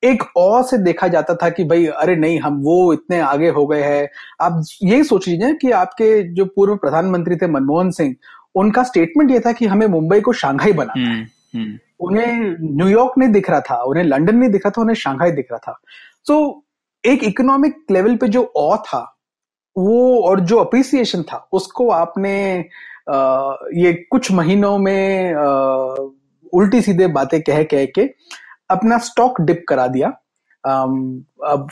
[0.04, 3.66] एक और से देखा जाता था कि भाई अरे नहीं हम वो इतने आगे हो
[3.66, 4.08] गए हैं।
[4.40, 8.16] आप यही सोच लीजिए कि आपके जो पूर्व प्रधानमंत्री थे मनमोहन सिंह
[8.54, 13.12] उनका स्टेटमेंट ये था कि हमें मुंबई को शांघाई बनाना है। हम्म, हम्म। उन्हें न्यूयॉर्क
[13.18, 15.80] नहीं दिख रहा था उन्हें लंदन नहीं दिख रहा था उन्हें शांघाई दिख रहा था।
[16.26, 16.64] सो
[17.04, 19.16] so, एक इकोनॉमिक लेवल पे जो ऑ था
[19.78, 22.64] वो और जो अप्रिसिएशन था उसको आपने
[23.10, 25.48] आ, ये कुछ महीनों में आ,
[26.52, 28.10] उल्टी सीधे बातें कह कह के
[28.70, 30.08] अपना स्टॉक डिप करा दिया।
[30.64, 31.68] अब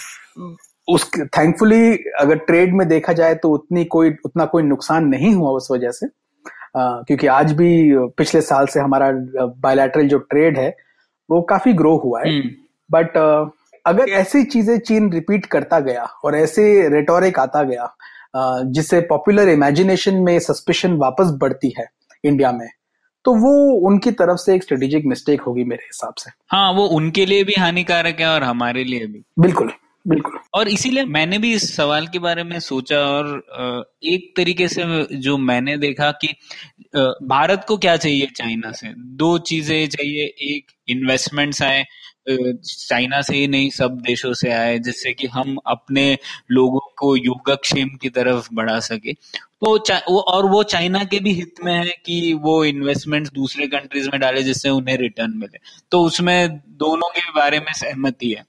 [0.89, 5.51] उस थैंकफुली अगर ट्रेड में देखा जाए तो उतनी कोई उतना कोई नुकसान नहीं हुआ
[5.51, 7.71] उस वजह से। uh, क्योंकि आज भी
[8.19, 10.77] पिछले साल से हमारा बायोलैटरल जो ट्रेड है
[11.31, 12.41] वो काफ़ी ग्रो हुआ है।
[12.91, 13.51] बट uh,
[13.87, 17.93] अगर ऐसी चीज़ें चीन रिपीट करता गया और ऐसे रेटोरिक आता गया
[18.37, 21.87] uh, जिससे पॉपुलर इमेजिनेशन में सस्पिशन वापस बढ़ती है
[22.25, 22.69] इंडिया में
[23.25, 23.53] तो वो
[23.89, 27.55] उनकी तरफ़ से एक स्ट्रेटेजिक मिस्टेक होगी मेरे हिसाब से। हाँ वो उनके लिए भी
[27.59, 29.73] हानिकारक है और हमारे लिए भी। बिल्कुल
[30.07, 33.27] बिल्कुल। और इसीलिए मैंने भी इस सवाल के बारे में सोचा और
[34.05, 34.85] एक तरीके से
[35.19, 36.29] जो मैंने देखा कि
[37.27, 38.93] भारत को क्या चाहिए चाइना से?
[38.97, 41.85] दो चीज़ें चाहिए एक इन्वेस्टमेंट्स आए
[42.65, 46.19] चाइना से ही नहीं, सब देशों से आए, जिससे कि हम अपने
[46.51, 49.79] लोगों को योगक्षेम की तरफ़ बढ़ा सके। तो
[50.11, 54.21] वो, और वो चाइना के भी हित में है कि वो इन्वेस्टमेंट दूसरे कंट्रीज़ में
[54.21, 55.59] डाले जिससे उन्हें रिटर्न मिले।
[55.91, 58.45] तो उसमें दोनों के बारे में सहमति है।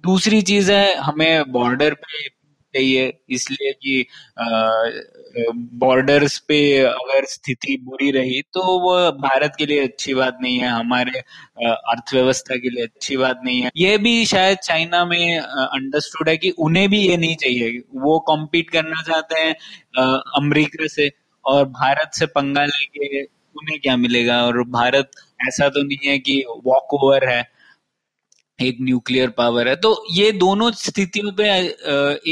[0.00, 2.41] दूसरी चीज़ है, हमें बॉर्डर पे
[2.74, 4.04] चाहिए इसलिए कि
[5.78, 10.68] बॉर्डर्स पे अगर स्थिति बुरी रही तो वो भारत के लिए अच्छी बात नहीं है,
[10.68, 11.18] हमारे
[11.60, 16.50] अर्थव्यवस्था के लिए अच्छी बात नहीं है। ये भी शायद चाइना में अंडरस्टूड है कि
[16.58, 19.54] उन्हें भी ये नहीं चाहिए। वो कॉम्पीट करना चाहते हैं
[20.36, 21.10] अमेरिका से,
[21.44, 24.42] और भारत से पंगा लेके उन्हें क्या मिलेगा?
[24.42, 25.10] और भारत,
[25.40, 27.42] ऐसा तो नहीं है कि वॉक ओवर है।
[28.62, 31.48] एक न्यूक्लियर पावर है। तो ये दोनों स्थितियों पे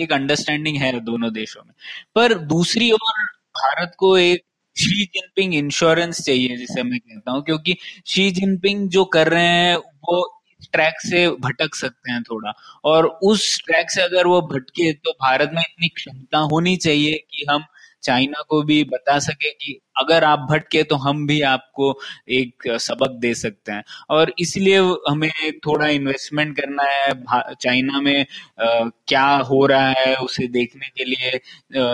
[0.03, 1.73] एक अंडरस्टैंडिंग है दोनों देशों में।
[2.15, 3.25] पर दूसरी ओर
[3.57, 4.45] भारत को एक
[4.77, 7.77] शी जिनपिंग इंश्योरेंस चाहिए, जिसे मैं कहता हूँ, क्योंकि
[8.07, 10.37] शी जिनपिंग जो कर रहे हैं, वो
[10.73, 12.53] ट्रैक से भटक सकते हैं थोड़ा।
[12.85, 17.45] और उस ट्रैक से अगर वो भटके तो भारत में इतनी क्षमता होनी चाहिए कि
[17.51, 17.65] हम
[18.03, 21.89] चाइना को भी बता सके कि अगर आप भटके तो हम भी आपको
[22.31, 24.79] एक सबक दे सकते हैं। और इसलिए
[25.09, 25.31] हमें
[25.67, 31.41] थोड़ा इन्वेस्टमेंट करना है चाइना में आ, क्या हो रहा है उसे देखने के लिए।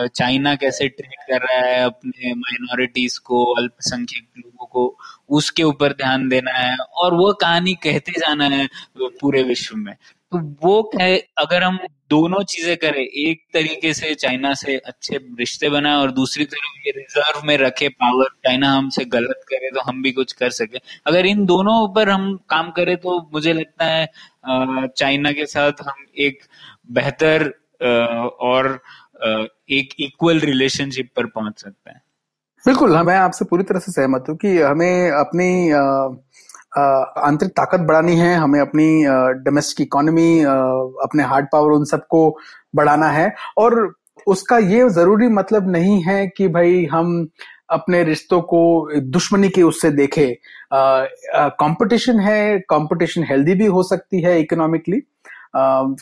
[0.08, 4.96] चाइना कैसे ट्रीट कर रहा है अपने माइनॉरिटीज को अल्पसंख्यक लोगों को
[5.36, 8.68] उसके ऊपर ध्यान देना है। और वो कहानी कहते जाना है
[9.20, 9.94] पूरे विश्व में।
[10.32, 11.78] तो वो कहे, अगर हम
[12.10, 16.92] दोनों चीज़ें करें, एक तरीके से चाइना से अच्छे रिश्ते बनाए और दूसरी तरफ़ ये
[16.96, 21.26] रिज़र्व में रखे पावर चाइना हमसे गलत करे तो हम भी कुछ कर सके। अगर
[21.26, 24.06] इन दोनों ऊपर हम काम करें तो मुझे लगता है
[24.88, 26.42] चाइना के साथ हम एक
[26.92, 27.46] बेहतर
[28.42, 28.68] और
[29.72, 32.00] एक इक्वल रिलेशनशिप पर पहुँच सकते हैं।
[32.64, 35.50] बिल्कुल मैं आपसे पूरी तरह से सहमत हूँ कि हमें अपनी
[36.72, 39.04] आंतरिक ताकत बढ़ानी है, हमें अपनी
[39.44, 42.28] डोमेस्टिक इकोनॉमी अपने हार्ड पावर उन सबको
[42.76, 43.94] बढ़ाना है। और
[44.26, 47.28] उसका ये ज़रूरी मतलब नहीं है कि भाई हम
[47.70, 48.60] अपने रिश्तों को
[49.10, 50.26] दुश्मनी के उससे देखे।
[50.72, 55.00] कंपटीशन है कंपटीशन हेल्दी भी हो सकती है इकोनॉमिकली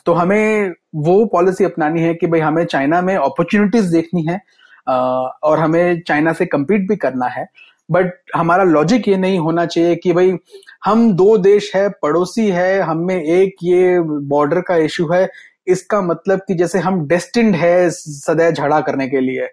[0.07, 4.41] तो हमें वो पॉलिसी अपनानी है कि भाई हमें चाइना में अपॉर्चुनिटीज़ देखनी है
[4.89, 7.47] और हमें चाइना से compete भी करना है।
[7.89, 10.37] बट हमारा लॉजिक ये नहीं होना चाहिए कि भाई,
[10.85, 15.29] हम दो देश है, पड़ोसी है, हम एक ये बॉर्डर का इशू है,
[15.67, 19.47] इसका मतलब कि जैसे हम डेस्टिंड है सदैव झगड़ा करने के लिए।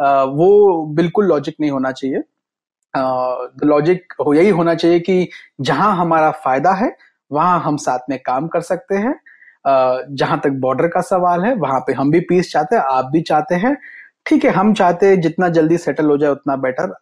[0.00, 2.22] वो बिल्कुल लॉजिक नहीं होना चाहिए।
[3.66, 5.28] लॉजिक हो, यही होना चाहिए कि
[5.60, 6.94] जहाँ हमारा फ़ायदा है,
[7.30, 9.14] वहाँ हम साथ में काम कर सकते हैं।
[10.10, 13.20] जहाँ तक बॉर्डर का सवाल है, वहाँ पे हम भी पीस चाहते हैं, आप भी
[13.22, 13.76] चाहते हैं।
[14.26, 16.94] ठीक है, हम चाहते हैं जितना जल्दी सेटल हो जाए, उतना बेटर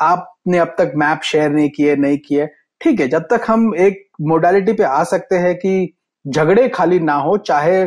[0.00, 2.46] आपने अब तक मैप शेयर नहीं किए नहीं किए।
[2.80, 5.92] ठीक है, जब तक हम एक मोडालिटी पे आ सकते हैं कि
[6.24, 7.82] झगड़े खाली ना हो, चाहे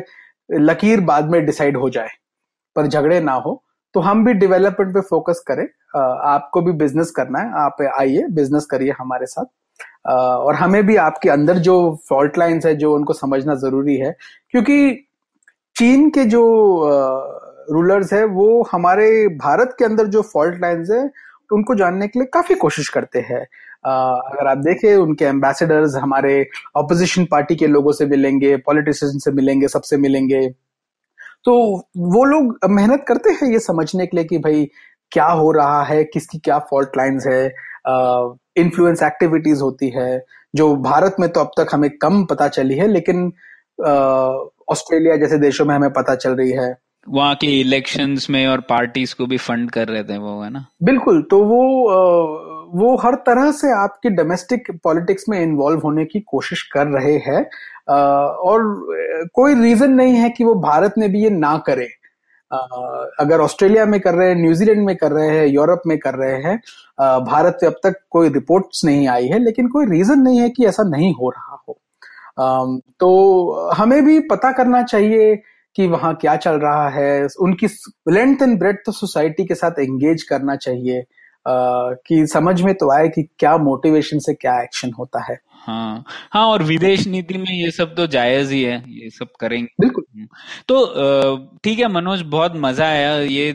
[0.49, 2.09] लकीर बाद में डिसाइड हो जाए,
[2.75, 3.61] पर झगड़े ना हो
[3.95, 8.65] तो हम भी डेवलपमेंट पे फोकस करें। आपको भी बिज़नेस करना है, आप आइए बिज़नेस
[8.65, 9.45] करिए हमारे साथ।
[10.07, 11.75] और हमें भी आपके अंदर जो
[12.09, 14.15] फॉल्ट लाइंस है, जो उनको समझना ज़रूरी है,
[14.51, 15.07] क्योंकि
[15.75, 16.41] चीन के जो
[17.71, 21.05] रूलर्स है, वो हमारे भारत के अंदर जो फॉल्ट लाइंस है
[21.53, 23.41] उनको जानने के लिए काफ़ी कोशिश करते हैं।
[23.85, 26.35] अगर आप देखें उनके एम्बेसडर्स हमारे
[26.75, 30.47] ऑपोजिशन पार्टी के लोगों से मिलेंगे पॉलिटिशियन से मिलेंगे सबसे मिलेंगे।
[31.45, 31.53] तो
[31.97, 34.67] वो लोग मेहनत करते हैं ये समझने के लिए कि भाई
[35.11, 37.45] क्या हो रहा है किसकी क्या फॉल्ट लाइंस है।
[38.57, 40.25] इन्फ्लुएंस uh, एक्टिविटीज़ होती है
[40.55, 43.25] जो भारत में तो अब तक हमें कम पता चली है लेकिन
[44.69, 46.71] ऑस्ट्रेलिया uh, जैसे देशों में हमें पता चल रही है।
[47.07, 50.65] वहाँ के इलेक्शंस में और पार्टीज़ को भी फंड कर रहे थे वो, है ना?
[50.83, 51.61] बिल्कुल तो वो
[52.73, 57.43] वो हर तरह से आपके डोमेस्टिक पॉलिटिक्स में इन्वॉल्व होने की कोशिश कर रहे हैं।
[57.89, 58.61] और
[59.33, 61.87] कोई रीजन नहीं है कि वो भारत में भी ये ना करे।
[63.19, 66.41] अगर ऑस्ट्रेलिया में कर रहे हैं न्यूजीलैंड में कर रहे हैं यूरोप में कर रहे
[66.41, 66.57] हैं
[67.25, 70.65] भारत से अब तक कोई रिपोर्ट्स नहीं आई है, लेकिन कोई रीजन नहीं है कि
[70.65, 71.79] ऐसा नहीं हो रहा हो।
[72.99, 75.41] तो हमें भी पता करना चाहिए
[75.75, 77.67] कि वहाँ क्या चल रहा है उनकी
[78.11, 81.03] लेंथ एंड ब्रेड तो सोसाइटी के साथ एंगेज करना चाहिए।
[81.45, 86.03] Uh, कि समझ में तो आए कि क्या मोटिवेशन से क्या एक्शन होता है। हाँ
[86.31, 90.27] हाँ और विदेश नीति में ये सब तो जायज़ ही है ये सब करेंगे। बिल्कुल।
[90.67, 93.51] तो ठीक है मनोज बहुत मज़ा आया ये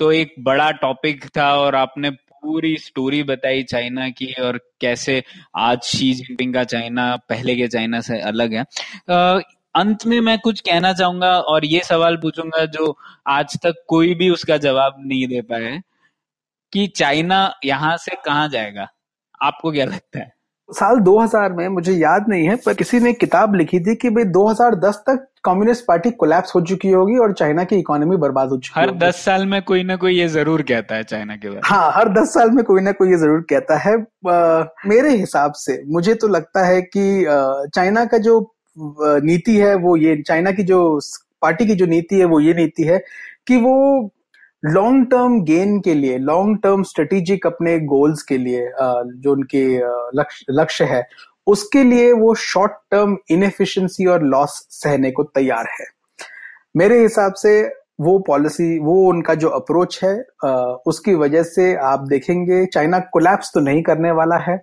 [0.00, 5.22] तो एक बड़ा टॉपिक था और आपने पूरी स्टोरी बताई चाइना की और कैसे
[5.58, 8.64] आज शी जिनपिंग का चाइना पहले के चाइना से अलग है।
[9.76, 12.96] अंत में मैं कुछ कहना चाहूँगा और ये सवाल पूछूँगा जो
[13.28, 15.80] आज तक कोई भी उसका जवाब नहीं दे पाए
[16.72, 18.88] कि चाइना यहाँ से कहा जाएगा?
[19.42, 20.34] आपको क्या लगता है?
[20.68, 24.24] साल 2000 में मुझे याद नहीं है पर किसी ने किताब लिखी थी कि भाई
[24.32, 28.80] 2010 तक कम्युनिस्ट पार्टी कोलैप्स हो चुकी होगी और चाइना की इकोनॉमी बर्बाद हो चुकी
[28.80, 31.62] हर दस साल में कोई ना कोई ये ज़रूर कहता है चाइना के बारे में।
[31.66, 35.52] हाँ हर दस साल में कोई ना कोई ये ज़रूर कहता है। आ, मेरे हिसाब
[35.56, 37.24] से मुझे तो लगता है कि
[37.74, 38.40] चाइना का जो
[38.78, 40.98] नीति है, वो ये चाइना की जो
[41.42, 42.98] पार्टी की जो नीति है, वो ये नीति है
[43.46, 44.10] कि वो
[44.62, 49.64] लॉन्ग टर्म गेन के लिए लॉन्ग टर्म स्ट्रेटेजिक अपने गोल्स के लिए जो उनके
[50.52, 51.06] लक्ष्य है,
[51.46, 55.86] उसके लिए वो शॉर्ट टर्म इनएफिशिएंसी और लॉस सहने को तैयार है।
[56.76, 57.60] मेरे हिसाब से
[58.00, 60.14] वो पॉलिसी वो उनका जो अप्रोच है
[60.86, 64.56] उसकी वजह से आप देखेंगे, चाइना कोलैप्स तो नहीं करने वाला है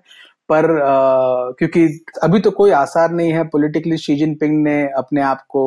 [0.54, 1.86] पर आ, क्योंकि
[2.24, 5.64] अभी तो कोई आसार नहीं है। पॉलिटिकली शी जिनपिंग ने अपने आप को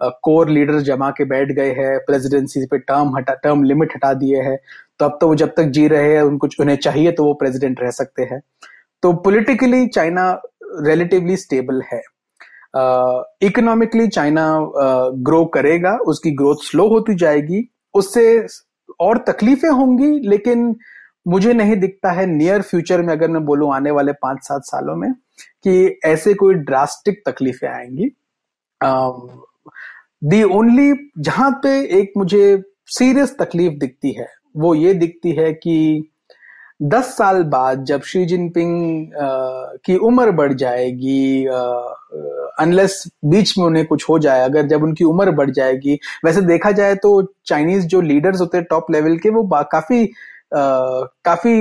[0.00, 4.40] कोर लीडर जमा के बैठ गए हैं। प्रेसिडेंसी पे टर्म हटा टर्म लिमिट हटा दिए
[4.42, 4.56] है।
[5.00, 7.80] तो अब तो वो जब तक जी रहे हैं उनको उन्हें चाहिए तो वो प्रेसिडेंट
[7.82, 8.40] रह सकते हैं।
[9.02, 10.30] तो पॉलिटिकली चाइना
[10.86, 12.00] रिलेटिवली स्टेबल है।
[13.46, 14.46] इकोनॉमिकली चाइना
[15.22, 18.24] ग्रो करेगा उसकी ग्रोथ स्लो होती जाएगी। उससे
[19.00, 20.74] और तकलीफें होंगी लेकिन
[21.26, 24.96] मुझे नहीं दिखता है नियर फ्यूचर में अगर मैं बोलूँ आने वाले पाँच सात सालों
[24.96, 25.12] में
[25.64, 28.10] कि ऐसे कोई ड्रास्टिक तकलीफें आएँगी।
[30.22, 31.70] दी ओनली जहाँ पे
[32.00, 36.08] एक मुझे सीरियस तकलीफ़ दिखती है, वो ये दिखती है कि
[36.84, 39.10] दस साल बाद जब शी जिनपिंग
[39.84, 41.44] की उम्र बढ़ जाएगी
[42.60, 46.70] अनलेस बीच में उन्हें कुछ हो जाए, अगर जब उनकी उम्र बढ़ जाएगी। वैसे देखा
[46.72, 50.04] जाए तो चाइनीज़ जो लीडर्स होते हैं टॉप लेवल के, वो काफ़ी
[50.54, 51.54] काफ़ी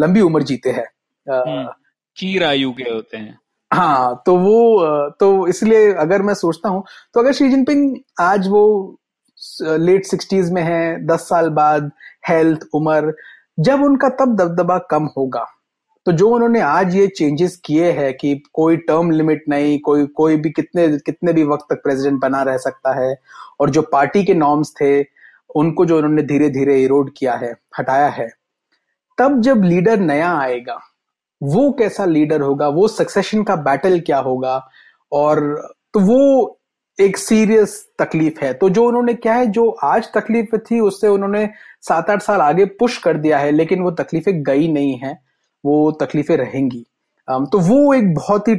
[0.00, 0.86] लंबी उम्र जीते हैं।
[1.26, 1.68] हम्म,
[2.16, 3.38] चीर आयु के होते हैं।
[3.70, 6.84] हाँ तो वो तो इसलिए अगर मैं सोचता हूँ
[7.14, 8.62] तो अगर शी जिनपिंग आज वो
[9.62, 11.90] लेट सिक्सटीज में है दस साल बाद
[12.28, 13.12] हेल्थ उम्र
[13.60, 15.46] जब उनका तब दबदबा कम होगा
[16.06, 20.36] तो जो उन्होंने आज ये चेंजेस किए हैं कि कोई टर्म लिमिट नहीं कोई कोई
[20.36, 23.14] भी कितने कितने भी वक्त तक प्रेसिडेंट बना रह सकता है
[23.60, 25.02] और जो पार्टी के नॉर्म्स थे
[25.54, 28.28] उनको जो उन्होंने धीरे धीरे इरोड किया है, हटाया है,
[29.18, 30.78] तब जब लीडर नया आएगा,
[31.40, 34.62] वो कैसा लीडर होगा, वो सक्सेशन का बैटल क्या होगा,
[35.12, 35.40] और
[35.94, 36.58] तो वो
[36.98, 41.48] एक सीरियस तकलीफ़ है। तो जो उन्होंने क्या है, जो आज तकलीफ़ थी, उससे उन्होंने
[41.82, 45.12] सात आठ साल आगे पुश कर दिया है, लेकिन वो तकलीफें गई नहीं है,
[45.64, 46.84] वो तकलीफें रहेंगी।
[47.28, 48.56] तो वो एक बहुत ही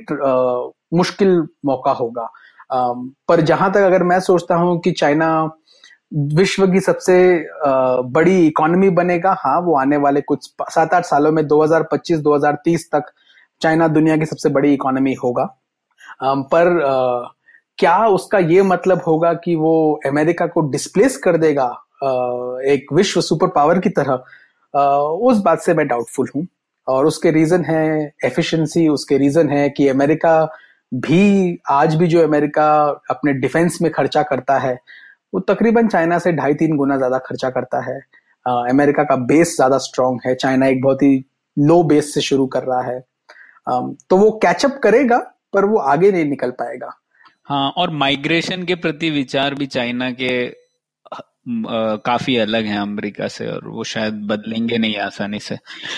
[0.93, 2.29] मुश्किल मौका होगा।
[2.71, 5.29] पर जहाँ तक अगर मैं सोचता हूँ कि चाइना
[6.11, 7.15] विश्व की सबसे
[8.05, 13.11] बड़ी इकोनॉमी बनेगा। हाँ वो आने वाले कुछ सात आठ सालों में 2025-2030 तक
[13.61, 15.45] चाइना दुनिया की सबसे बड़ी इकोनॉमी होगा।
[16.23, 16.69] पर
[17.77, 21.67] क्या उसका ये मतलब होगा कि वो अमेरिका को डिस्प्लेस कर देगा
[22.67, 24.23] एक विश्व सुपर पावर की तरह?
[24.73, 26.47] उस बात से मैं डाउटफुल हूँ।
[26.87, 30.43] और उसके रीजन है एफिशिएंसी उसके रीजन है कि अमेरिका
[30.93, 32.71] भी, आज भी जो अमेरिका
[33.09, 34.77] अपने डिफेंस में खर्चा करता है
[35.33, 37.99] वो तकरीबन चाइना से ढाई तीन गुना ज़्यादा खर्चा करता है।
[38.45, 41.23] अमेरिका का बेस ज़्यादा स्ट्रांग है। चाइना एक बहुत ही
[41.57, 42.99] लो बेस से शुरू कर रहा है।
[44.09, 45.17] तो वो कैचअप करेगा,
[45.53, 46.91] पर वो आगे नहीं निकल पाएगा।
[47.45, 50.31] हाँ और माइग्रेशन के प्रति विचार भी चाइना के
[51.45, 55.57] काफ़ी अलग है अमेरिका से और वो शायद बदलेंगे नहीं आसानी से।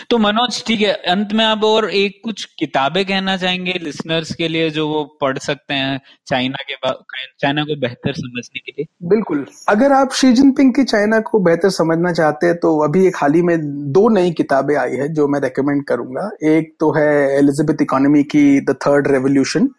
[0.09, 4.47] तो मनोज, ठीक है, अंत में आप और एक कुछ किताबें कहना चाहेंगे लिसनर्स के
[4.47, 8.85] लिए जो वो पढ़ सकते हैं चाइना के चाइना को बेहतर समझने के लिए?
[9.09, 13.17] बिल्कुल। अगर आप शी जिनपिंग की चाइना को बेहतर समझना चाहते हैं तो अभी एक
[13.17, 13.57] हाल ही में
[13.91, 18.59] दो नई किताबें आई है जो मैं रेकमेंड करूँगा। एक तो है एलिजाबेथ इकोनॉमी की
[18.61, 19.69] द थर्ड रेवोल्यूशन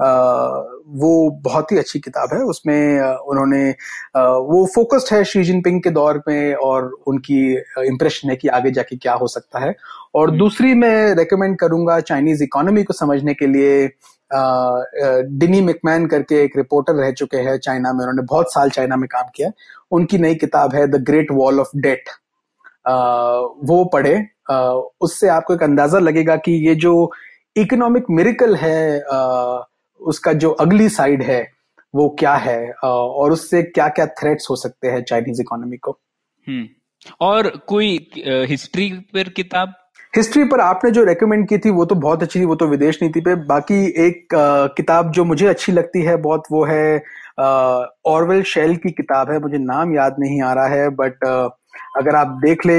[0.00, 3.68] वो बहुत ही अच्छी किताब है। उसमें उन्होंने
[4.48, 7.40] वो फोकस्ड है शी जिनपिंग के दौर में और उनकी
[7.86, 9.74] इम्प्रेशन है कि आगे जाके क्या हो सकता है।
[10.14, 13.86] और। दूसरी मैं रेकमेंड करूँगा चाइनीज़ इकोनॉमी को समझने के लिए
[15.38, 19.08] डिनी मिकमैन करके एक रिपोर्टर रह चुके हैं चाइना में। उन्होंने बहुत साल चाइना में
[19.08, 19.50] काम किया।
[19.92, 22.08] उनकी नई किताब है the great wall of debt
[23.68, 24.16] वो पढ़े।
[25.00, 27.10] उससे आपको एक अंदाज़ा लगेगा कि ये जो
[27.56, 28.98] इकोनॉमिक मिरिकल है
[30.00, 31.40] उसका जो अगली साइड है
[31.94, 35.98] वो क्या है और उससे क्या क्या थ्रेट्स हो सकते हैं चाइनीज़ इकोनॉमी को?
[36.46, 36.66] हम्म।
[37.20, 37.88] और कोई
[38.48, 39.74] हिस्ट्री पर किताब?
[40.16, 42.98] हिस्ट्री पर आपने जो रेकमेंड की थी वो तो बहुत अच्छी थी वो तो विदेश
[43.02, 47.02] नीति पे। बाकी एक आ, किताब जो मुझे अच्छी लगती है बहुत वो है
[48.06, 51.24] ऑरवेल शेल की किताब है। मुझे नाम याद नहीं आ रहा है बट
[51.96, 52.78] अगर आप देख ले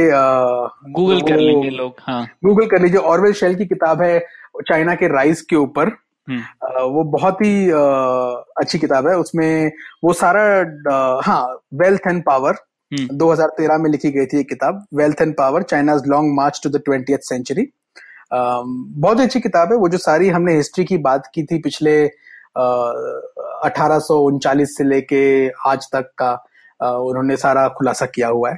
[0.91, 4.19] गूगल कर लेंगे लोग हाँ। गूगल कर लीजिए। ऑरवेल शेल की किताब है
[4.67, 5.91] चाइना के राइस के ऊपर।
[6.29, 9.71] वो बहुत ही अच्छी किताब है। उसमें
[10.03, 12.55] वो सारा हाँ वेल्थ एंड पावर
[12.91, 16.81] 2013 में लिखी गई थी ये किताब wealth and power China's long march to the
[16.85, 17.67] twenty century
[18.33, 21.93] बहुत अच्छी किताब है। वो जो सारी हमने हिस्ट्री की बात की थी पिछले
[23.65, 25.23] अठारह से लेके
[25.67, 26.31] आज तक का
[26.79, 28.57] उन्होंने सारा खुलासा किया हुआ है।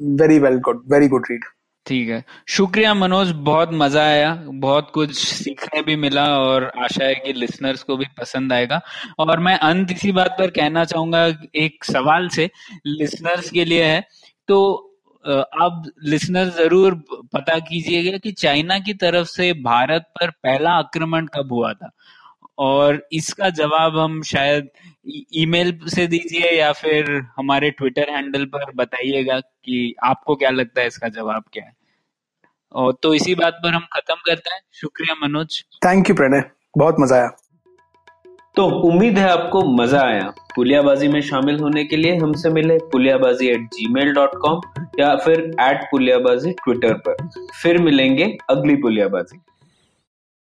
[0.00, 1.44] Very well good very good read
[1.86, 7.14] ठीक है। शुक्रिया मनोज, बहुत मज़ा आया, बहुत कुछ सीखने भी मिला और आशा है
[7.14, 8.80] कि लिसनर्स को भी पसंद आएगा।
[9.18, 11.26] और मैं अंत इसी बात पर कहना चाहूँगा
[11.56, 12.50] एक सवाल से
[12.86, 14.00] लिसनर्स के लिए है।
[14.48, 14.60] तो
[15.24, 16.94] आप लिसनर ज़रूर
[17.34, 21.90] पता कीजिएगा कि चाइना की तरफ़ से भारत पर पहला आक्रमण कब हुआ था?
[22.58, 24.68] और इसका जवाब हम शायद
[25.34, 30.86] ईमेल से दीजिए या फिर हमारे ट्विटर हैंडल पर बताइएगा कि आपको क्या लगता है
[30.86, 31.72] इसका जवाब क्या है।
[32.72, 36.42] और तो इसी बात पर हम खत्म करते हैं। शुक्रिया मनोज। Thank you Pranay.
[36.78, 37.28] बहुत मज़ा आया।
[38.56, 43.48] तो उम्मीद है आपको मज़ा आया। पुलियाबाजी में शामिल होने के लिए हमसे मिले Puliyabaazi
[43.48, 44.60] at gmail dot com
[45.00, 47.28] या फिर एट पुलियाबाजी ट्विटर पर।
[47.62, 49.38] फिर मिलेंगे अगली पुलियाबाजी।